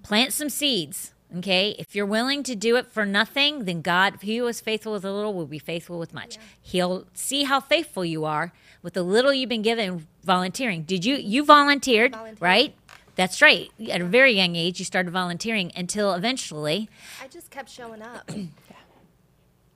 [0.04, 1.12] plant some seeds.
[1.38, 4.94] Okay, if you're willing to do it for nothing, then God, he who is faithful
[4.94, 6.38] with a little, will be faithful with much.
[6.62, 10.84] He'll see how faithful you are with the little you've been given volunteering.
[10.84, 12.42] Did you you volunteered, Volunteered.
[12.42, 12.76] right?
[13.16, 13.70] That's right.
[13.90, 16.90] At a very young age, you started volunteering until eventually.
[17.22, 18.30] I just kept showing up.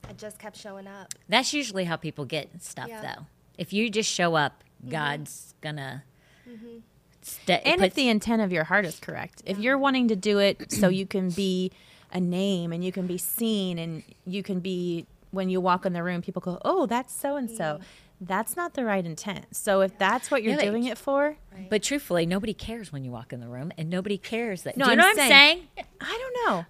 [0.10, 1.14] I just kept showing up.
[1.28, 3.01] That's usually how people get stuff, Yeah.
[3.01, 3.26] though.
[3.57, 4.91] If you just show up, mm-hmm.
[4.91, 6.03] God's gonna.
[6.49, 6.78] Mm-hmm.
[7.22, 10.16] sta- and put- if the intent of your heart is correct if you're wanting to
[10.16, 11.72] do it so you can be
[12.12, 15.93] a name and you can be seen and you can be when you walk in
[15.93, 17.80] the room people go oh that's so and so
[18.20, 21.36] that's not the right intent so if that's what you're Yeah, doing it for
[21.70, 24.76] but truthfully, nobody cares when you walk in the room, and nobody cares that.
[24.76, 25.88] No, do you I'm know what I'm saying- saying?
[26.01, 26.66] i don't know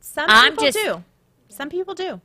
[0.00, 1.04] some I'm people just- do
[1.50, 2.20] some people do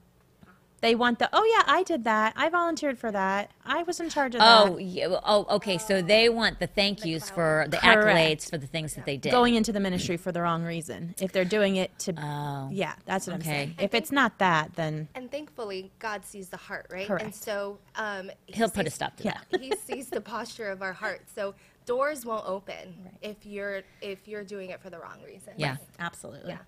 [0.82, 2.34] They want the, oh yeah, I did that.
[2.38, 3.51] I volunteered for that.
[3.65, 4.82] I was in charge of Oh, that.
[4.84, 5.77] yeah, oh, okay.
[5.77, 8.05] So they want the thank yous for the Correct.
[8.05, 9.32] accolades for the things that they did.
[9.32, 11.15] Going into the ministry for the wrong reason.
[11.21, 12.69] If they're doing it to, Oh.
[12.71, 13.49] yeah, that's what I'm Okay.
[13.49, 13.75] saying.
[13.80, 17.09] If it's not that, then And thankfully, God sees the heart, right?
[17.09, 19.34] And so um, he He'll put a stop to Yeah.
[19.49, 19.59] that.
[19.59, 21.21] he sees the posture of our heart.
[21.36, 21.55] So
[21.86, 25.53] doors won't open if you're if you're doing it for the wrong reason.
[25.57, 25.77] Yeah.
[25.99, 26.51] absolutely.
[26.51, 26.59] Yeah.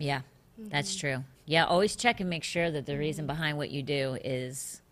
[0.00, 0.20] Yeah,
[0.58, 1.00] that's mm-hmm.
[1.00, 1.24] true.
[1.46, 4.82] Yeah, always check and make sure that the reason behind what you do is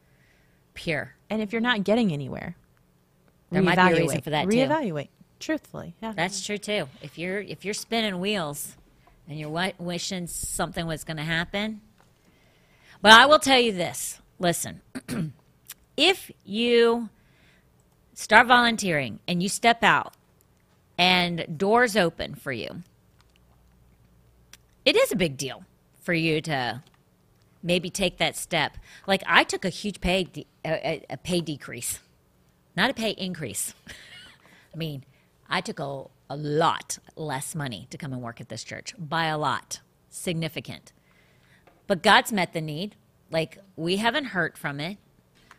[0.74, 1.14] pure.
[1.28, 2.56] And if you're not getting anywhere,
[3.50, 4.56] There might be a reason for that, too.
[4.56, 5.08] Reevaluate.
[5.38, 6.12] Truthfully, yeah.
[6.16, 6.88] That's true too.
[7.02, 8.74] If you're if you're spinning wheels
[9.28, 11.82] and you're wi- wishing something was going to happen,
[13.02, 14.80] but I will tell you this: listen,
[15.96, 17.10] if you
[18.14, 20.14] start volunteering and you step out
[20.96, 22.82] and doors open for you,
[24.87, 25.64] it is a big deal
[26.01, 26.82] for you to
[27.62, 28.78] maybe take that step.
[29.07, 31.99] Like I took a huge pay de- a, a- pay decrease,
[32.76, 33.74] not a pay increase.
[34.74, 35.05] I mean,
[35.51, 39.26] I took a, a lot less money to come and work at this church by
[39.26, 40.93] a lot, significant.
[41.87, 42.95] But God's met the need.
[43.30, 44.99] Like we haven't hurt from it.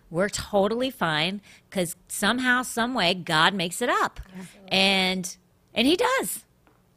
[0.10, 4.22] We're totally fine because somehow, some way, God makes it up,
[4.70, 5.36] and
[5.74, 6.46] and He does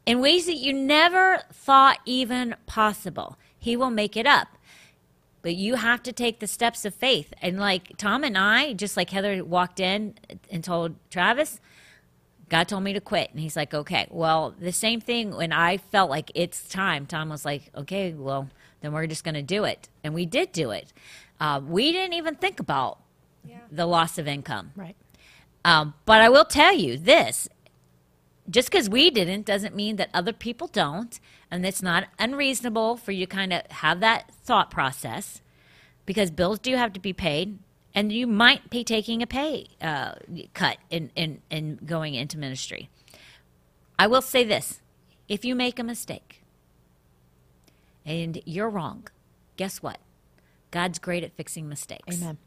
[0.05, 3.37] in ways that you never thought even possible.
[3.57, 4.57] He will make it up.
[5.43, 7.33] But you have to take the steps of faith.
[7.41, 10.15] And like Tom and I, just like Heather walked in
[10.51, 11.59] and told Travis,
[12.49, 13.31] God told me to quit.
[13.31, 14.07] And he's like, okay.
[14.11, 18.49] Well, the same thing when I felt like it's time, Tom was like, okay, well,
[18.81, 19.89] then we're just going to do it.
[20.03, 20.93] And we did do it.
[21.39, 22.99] Uh, we didn't even think about
[23.71, 24.71] the loss of income.
[24.75, 24.95] Right.
[25.63, 27.47] Um, but I will tell you this
[28.51, 31.19] just because we didn't doesn't mean that other people don't.
[31.49, 35.41] And it's not unreasonable for you to kind of have that thought process
[36.05, 37.59] because bills do have to be paid.
[37.93, 40.13] And you might be taking a pay uh,
[40.53, 42.89] cut in, in, in going into ministry.
[43.97, 44.81] I will say this
[45.27, 46.41] if you make a mistake
[48.05, 49.07] and you're wrong,
[49.57, 49.99] guess what?
[50.71, 52.37] God's great at fixing mistakes Amen.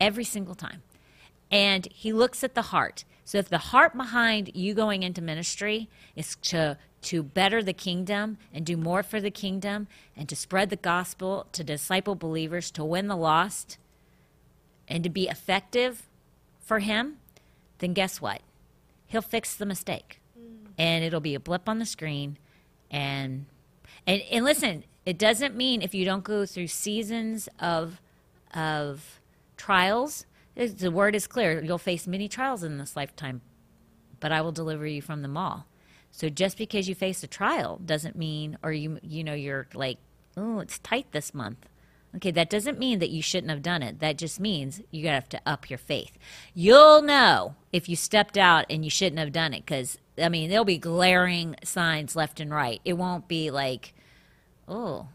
[0.00, 0.82] every single time.
[1.50, 3.04] And he looks at the heart.
[3.32, 8.36] So if the heart behind you going into ministry is to to better the kingdom
[8.52, 12.84] and do more for the kingdom and to spread the gospel to disciple believers to
[12.84, 13.78] win the lost
[14.86, 16.10] and to be effective
[16.60, 17.20] for him,
[17.78, 18.42] then guess what?
[19.06, 20.20] He'll fix the mistake.
[20.38, 20.72] Mm.
[20.76, 22.36] And it'll be a blip on the screen
[22.90, 23.46] and
[24.06, 27.98] and and listen, it doesn't mean if you don't go through seasons of
[28.52, 29.20] of
[29.56, 31.62] trials, the word is clear.
[31.62, 33.40] You'll face many trials in this lifetime,
[34.20, 35.66] but I will deliver you from them all.
[36.10, 39.98] So just because you face a trial doesn't mean, or you you know you're like,
[40.36, 41.66] oh, it's tight this month.
[42.14, 44.00] Okay, that doesn't mean that you shouldn't have done it.
[44.00, 46.18] That just means you have to up your faith.
[46.52, 50.50] You'll know if you stepped out and you shouldn't have done it because I mean
[50.50, 52.82] there'll be glaring signs left and right.
[52.84, 53.94] It won't be like,
[54.68, 55.08] oh,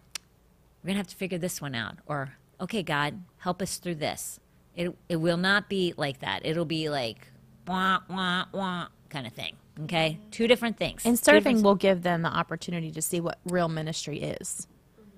[0.81, 4.39] we're gonna have to figure this one out, or okay, God, help us through this.
[4.77, 6.45] It it will not be like that.
[6.45, 7.27] It'll be like
[7.67, 9.57] wah wah wah kind of thing.
[9.83, 11.05] Okay, two different things.
[11.05, 14.67] And serving will give them the opportunity to see what real ministry is.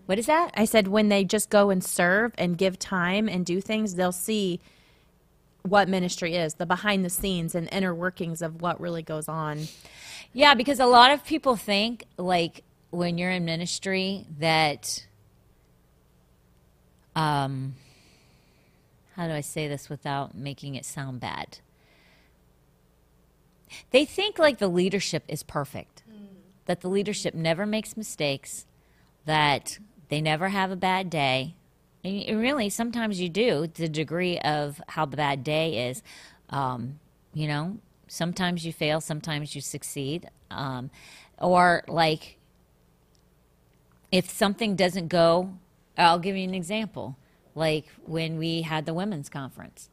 [0.06, 0.52] What is that?
[0.56, 4.12] I said when they just go and serve and give time and do things, they'll
[4.12, 4.60] see
[5.64, 9.68] what ministry is, the behind the scenes and inner workings of what really goes on.
[10.34, 15.06] Yeah, because a lot of people think like when you're in ministry that
[17.16, 17.76] um
[19.20, 21.58] how do I say this without making it sound bad?
[23.92, 26.04] They think like the leadership is perfect.
[26.68, 28.66] That the leadership never makes mistakes,
[29.26, 29.78] that
[30.08, 31.56] they never have a bad day.
[32.02, 36.02] And really, sometimes you do, the degree of how the bad day is.
[36.50, 37.02] Um,
[37.34, 37.78] you know,
[38.08, 40.30] sometimes you fail, sometimes you succeed.
[40.50, 40.92] Um,
[41.40, 42.38] or like,
[44.14, 45.56] if something doesn't go,
[45.98, 47.18] I'll give you an example.
[47.56, 49.90] Like when we had the women's conference,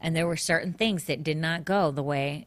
[0.00, 2.46] and there were certain things that did not go the way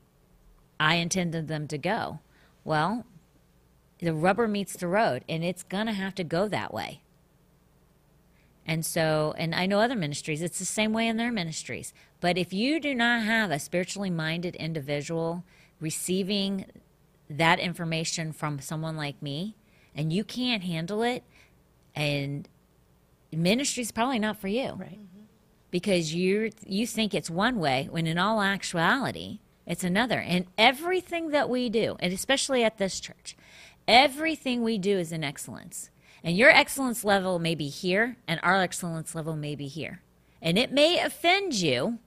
[0.79, 2.19] I intended them to go.
[2.63, 3.05] Well,
[3.99, 7.01] the rubber meets the road, and it's going to have to go that way.
[8.65, 11.93] And so, and I know other ministries, it's the same way in their ministries.
[12.19, 15.43] But if you do not have a spiritually minded individual
[15.79, 16.65] receiving
[17.29, 19.55] that information from someone like me,
[19.93, 21.23] and you can't handle it,
[21.93, 22.49] and
[23.37, 24.99] ministry is probably not for you Right.
[25.71, 31.29] because you you think it's one way when in all actuality it's another and everything
[31.29, 33.35] that we do and especially at this church
[33.87, 35.89] everything we do is in excellence
[36.23, 40.01] And your excellence level may be here, and our excellence level may be here.
[40.41, 41.99] And it may offend you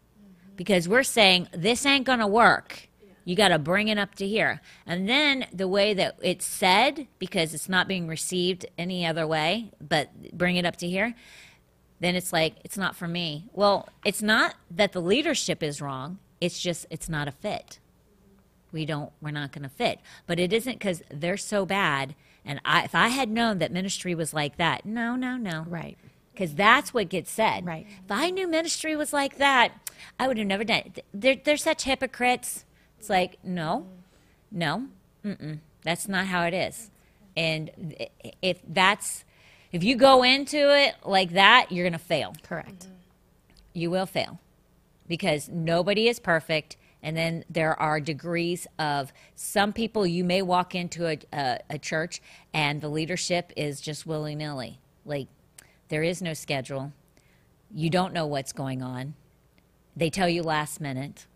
[0.57, 2.88] because we're saying this ain't going to work.
[3.29, 4.63] You got to bring it up to here.
[4.87, 9.71] And then the way that it's said, because it's not being received any other way,
[9.87, 11.15] but bring it up to here,
[12.01, 13.45] then it's like, it's not for me.
[13.53, 17.81] Well, it's not that the leadership is wrong, it's just, it's not a fit.
[18.73, 20.01] We don't, we're not going to fit.
[20.27, 22.15] But it isn't because they're so bad.
[22.47, 25.99] And I, if I had known that ministry was like that, no, no, no Right.
[26.33, 27.67] because that's what gets said.
[27.67, 27.87] Right.
[28.03, 29.73] If I knew ministry was like that,
[30.19, 31.05] I would have never done it.
[31.13, 32.65] They're, they're such hypocrites.
[32.99, 33.87] It's like, no,
[34.51, 34.89] no,
[35.25, 36.91] mm-mm, that's not how it is.
[37.37, 37.71] And
[38.43, 39.25] if that's,
[39.71, 42.35] if you go into it like that, you're going to fail.
[42.43, 42.81] Correct.
[42.81, 42.93] Mm-hmm.
[43.75, 44.41] You will fail
[45.07, 46.77] because nobody is perfect.
[47.01, 51.79] And then there are degrees of some people you may walk into a, a, a
[51.79, 52.21] church
[52.53, 54.81] and the leadership is just willy nilly.
[55.05, 55.29] Like
[55.89, 56.93] there is no schedule.
[57.73, 59.15] You don't know what's going on.
[59.97, 61.27] They tell you last minute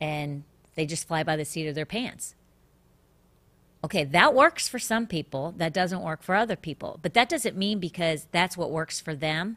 [0.00, 0.44] and
[0.74, 2.34] they just fly by the seat of their pants.
[3.82, 5.54] Okay, that works for some people.
[5.56, 6.98] That doesn't work for other people.
[7.00, 9.56] But that doesn't mean because that's what works for them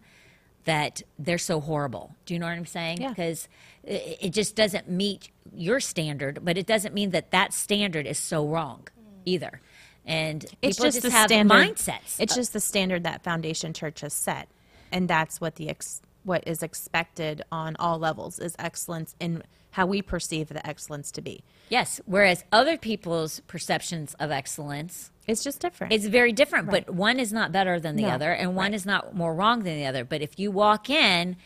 [0.65, 2.15] that they're so horrible.
[2.25, 3.01] Do you know what I'm saying?
[3.01, 3.09] Yeah.
[3.09, 3.47] Because
[3.83, 8.17] it, it just doesn't meet your standard, but it doesn't mean that that standard is
[8.17, 9.21] so wrong mm.
[9.25, 9.59] either.
[10.05, 12.17] And It's people just, the have standard mindsets.
[12.19, 14.49] It's just the standard that Foundation Church has set,
[14.91, 19.43] and that's what the ex, what is expected on all levels is excellence in
[19.73, 21.43] how we perceive the excellence to be.
[21.69, 21.99] yes.
[22.05, 25.93] Whereas other people's perceptions of excellence It's just different.
[25.93, 28.85] It's very different, but one is not better than the No, other, and one is
[28.85, 30.03] not more wrong than the other.
[30.05, 31.37] But if you walk in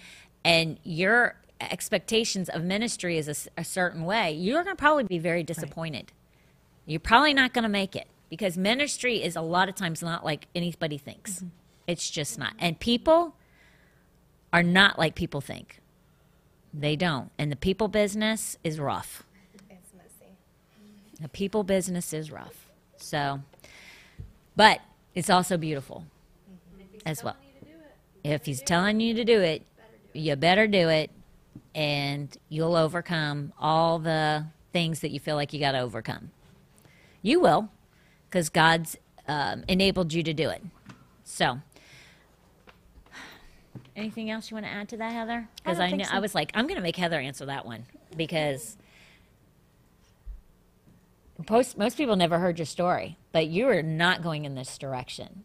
[0.44, 5.44] and your expectations of ministry is a certain way, you're going to probably be very
[5.44, 6.12] disappointed.
[6.86, 10.26] You're probably not going to make it because ministry is a lot of times not
[10.26, 11.36] like anybody thinks.
[11.36, 11.48] Mm-hmm.
[11.88, 12.54] It's just not.
[12.60, 13.36] And people
[14.52, 15.80] are not like people think.
[16.74, 17.32] They don't.
[17.38, 19.24] And the people business is rough.
[19.70, 20.34] It's messy.
[21.22, 22.68] The people business is rough.
[22.98, 23.42] So,
[24.56, 24.82] but
[25.16, 26.06] it's also beautiful
[27.06, 27.38] as well.
[28.24, 29.64] If he's telling you to do it,
[30.14, 31.12] you better do it,
[31.74, 36.32] and you'll overcome all the things that you feel like you got to overcome.
[37.22, 37.70] You will,
[38.30, 40.64] because God's um, enabled you to do it.
[41.24, 41.60] So,
[43.98, 45.50] anything else you want to add to that, Heather?
[45.58, 46.14] Because I, think so.
[46.16, 48.78] I was like, I'm going to make Heather answer that one because
[51.50, 55.44] most most people never heard your story, but you were not going in this direction.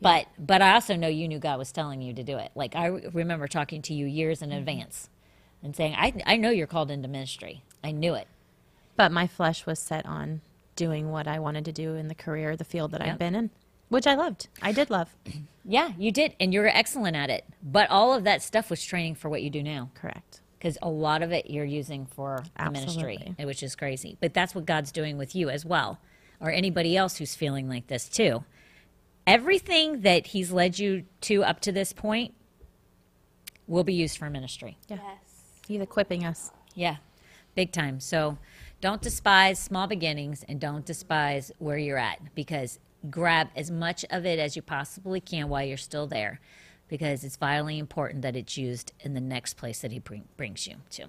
[0.00, 2.52] But but I also know you knew God was telling you to do it.
[2.54, 4.52] Like I remember talking to you years Mm-hmm.
[4.52, 5.10] in advance
[5.62, 7.62] and saying, I I know you're called into ministry.
[7.82, 8.28] I knew it.
[8.96, 10.40] but my flesh was set on
[10.76, 13.08] doing what I wanted to do in the career, the field that Yep.
[13.12, 13.50] I've been in,
[13.88, 14.48] which I loved.
[14.62, 15.14] I did love.
[15.70, 17.44] Yeah, you did, and you were excellent at it.
[17.62, 19.90] But all of that stuff was training for what you do now.
[19.92, 20.40] Correct.
[20.58, 23.44] because a lot of it you're using for the ministry, Absolutely.
[23.44, 24.16] which is crazy.
[24.18, 26.00] But that's what God's doing with you as well,
[26.40, 28.44] or anybody else who's feeling like this too.
[29.26, 32.32] Everything that He's led you to up to this point
[33.66, 34.78] will be used for ministry.
[34.88, 34.96] Yeah.
[35.02, 35.60] Yes.
[35.68, 36.50] He's equipping us.
[36.74, 36.96] Yeah,
[37.54, 38.00] big time.
[38.00, 38.38] So
[38.80, 42.78] don't despise small beginnings and don't despise where you're at because
[43.10, 46.40] grab as much of it as you possibly can while you're still there
[46.88, 50.66] because it's vitally important that it's used in the next place that He bring, brings
[50.66, 51.06] you to.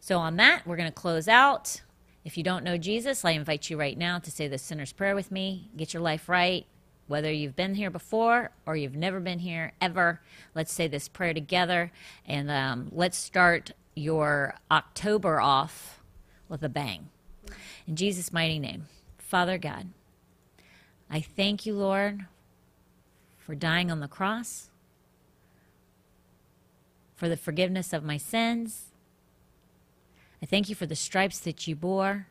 [0.00, 1.82] So, on that, we're going to close out.
[2.24, 5.14] If you don't know Jesus, I invite you right now to say the sinner's prayer
[5.14, 5.70] with me.
[5.76, 6.66] Get your life right.
[7.06, 10.20] Whether you've been here before or you've never been here ever,
[10.54, 11.90] let's say this prayer together
[12.26, 15.97] and um, let's start your October off
[16.48, 17.08] with a bang.
[17.86, 18.86] In Jesus' mighty name,
[19.18, 19.88] Father God,
[21.10, 22.26] I thank you, Lord,
[23.38, 24.68] for dying on the cross,
[27.14, 28.92] for the forgiveness of my sins.
[30.42, 32.26] I thank you for the stripes that you bore,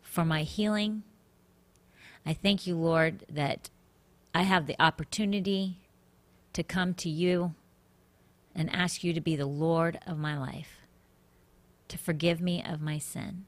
[0.00, 1.02] for my healing.
[2.24, 3.70] I thank you, Lord, that
[4.34, 5.78] I have the opportunity
[6.52, 7.54] to come to you
[8.54, 10.80] and ask you to be the Lord of my life,
[11.88, 13.44] to forgive me of my sin.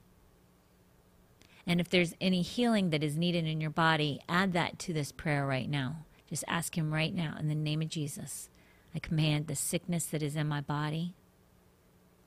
[1.67, 5.13] And if there's any healing that is needed in your body, add that to this
[5.13, 6.05] prayer right now.
[6.29, 8.49] Just ask Him right now in the name of Jesus.
[8.95, 11.15] I command the sickness that is in my body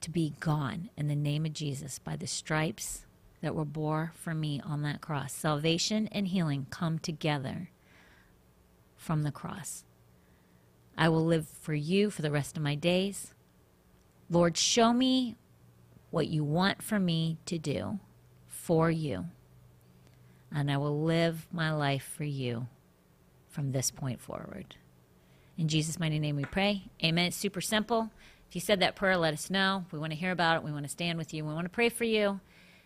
[0.01, 3.05] to be gone in the name of Jesus by the stripes
[3.41, 5.33] that were bore for me on that cross.
[5.33, 7.69] Salvation and healing come together
[8.95, 9.83] from the cross.
[10.97, 13.33] I will live for you for the rest of my days.
[14.29, 15.35] Lord, show me
[16.13, 17.97] what you want for me to do
[18.47, 19.25] for you.
[20.53, 22.67] And I will live my life for you
[23.49, 24.75] from this point forward.
[25.57, 26.83] In Jesus' mighty name we pray.
[27.03, 27.25] Amen.
[27.25, 28.11] It's super simple.
[28.47, 29.85] If you said that prayer, let us know.
[29.91, 30.63] We want to hear about it.
[30.63, 31.45] We want to stand with you.
[31.45, 32.41] We want to pray for you.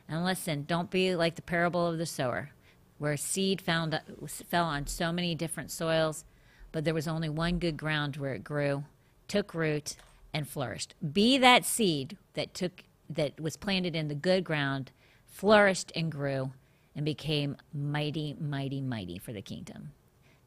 [0.07, 2.51] And listen, don't be like the parable of the sower,
[2.97, 3.99] where seed found,
[4.47, 6.23] fell on so many different soils,
[6.71, 8.85] but there was only one good ground where it grew,
[9.27, 9.97] took root,
[10.33, 10.95] and flourished.
[11.11, 14.91] Be that seed that took that was planted in the good ground
[15.25, 16.51] flourished and grew
[16.95, 19.91] and became mighty, mighty, mighty for the kingdom.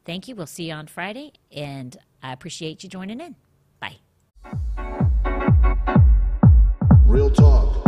[0.05, 0.35] Thank you.
[0.35, 3.35] We'll see you on Friday, and I appreciate you joining in.
[3.79, 3.97] Bye.
[7.05, 7.80] Real talk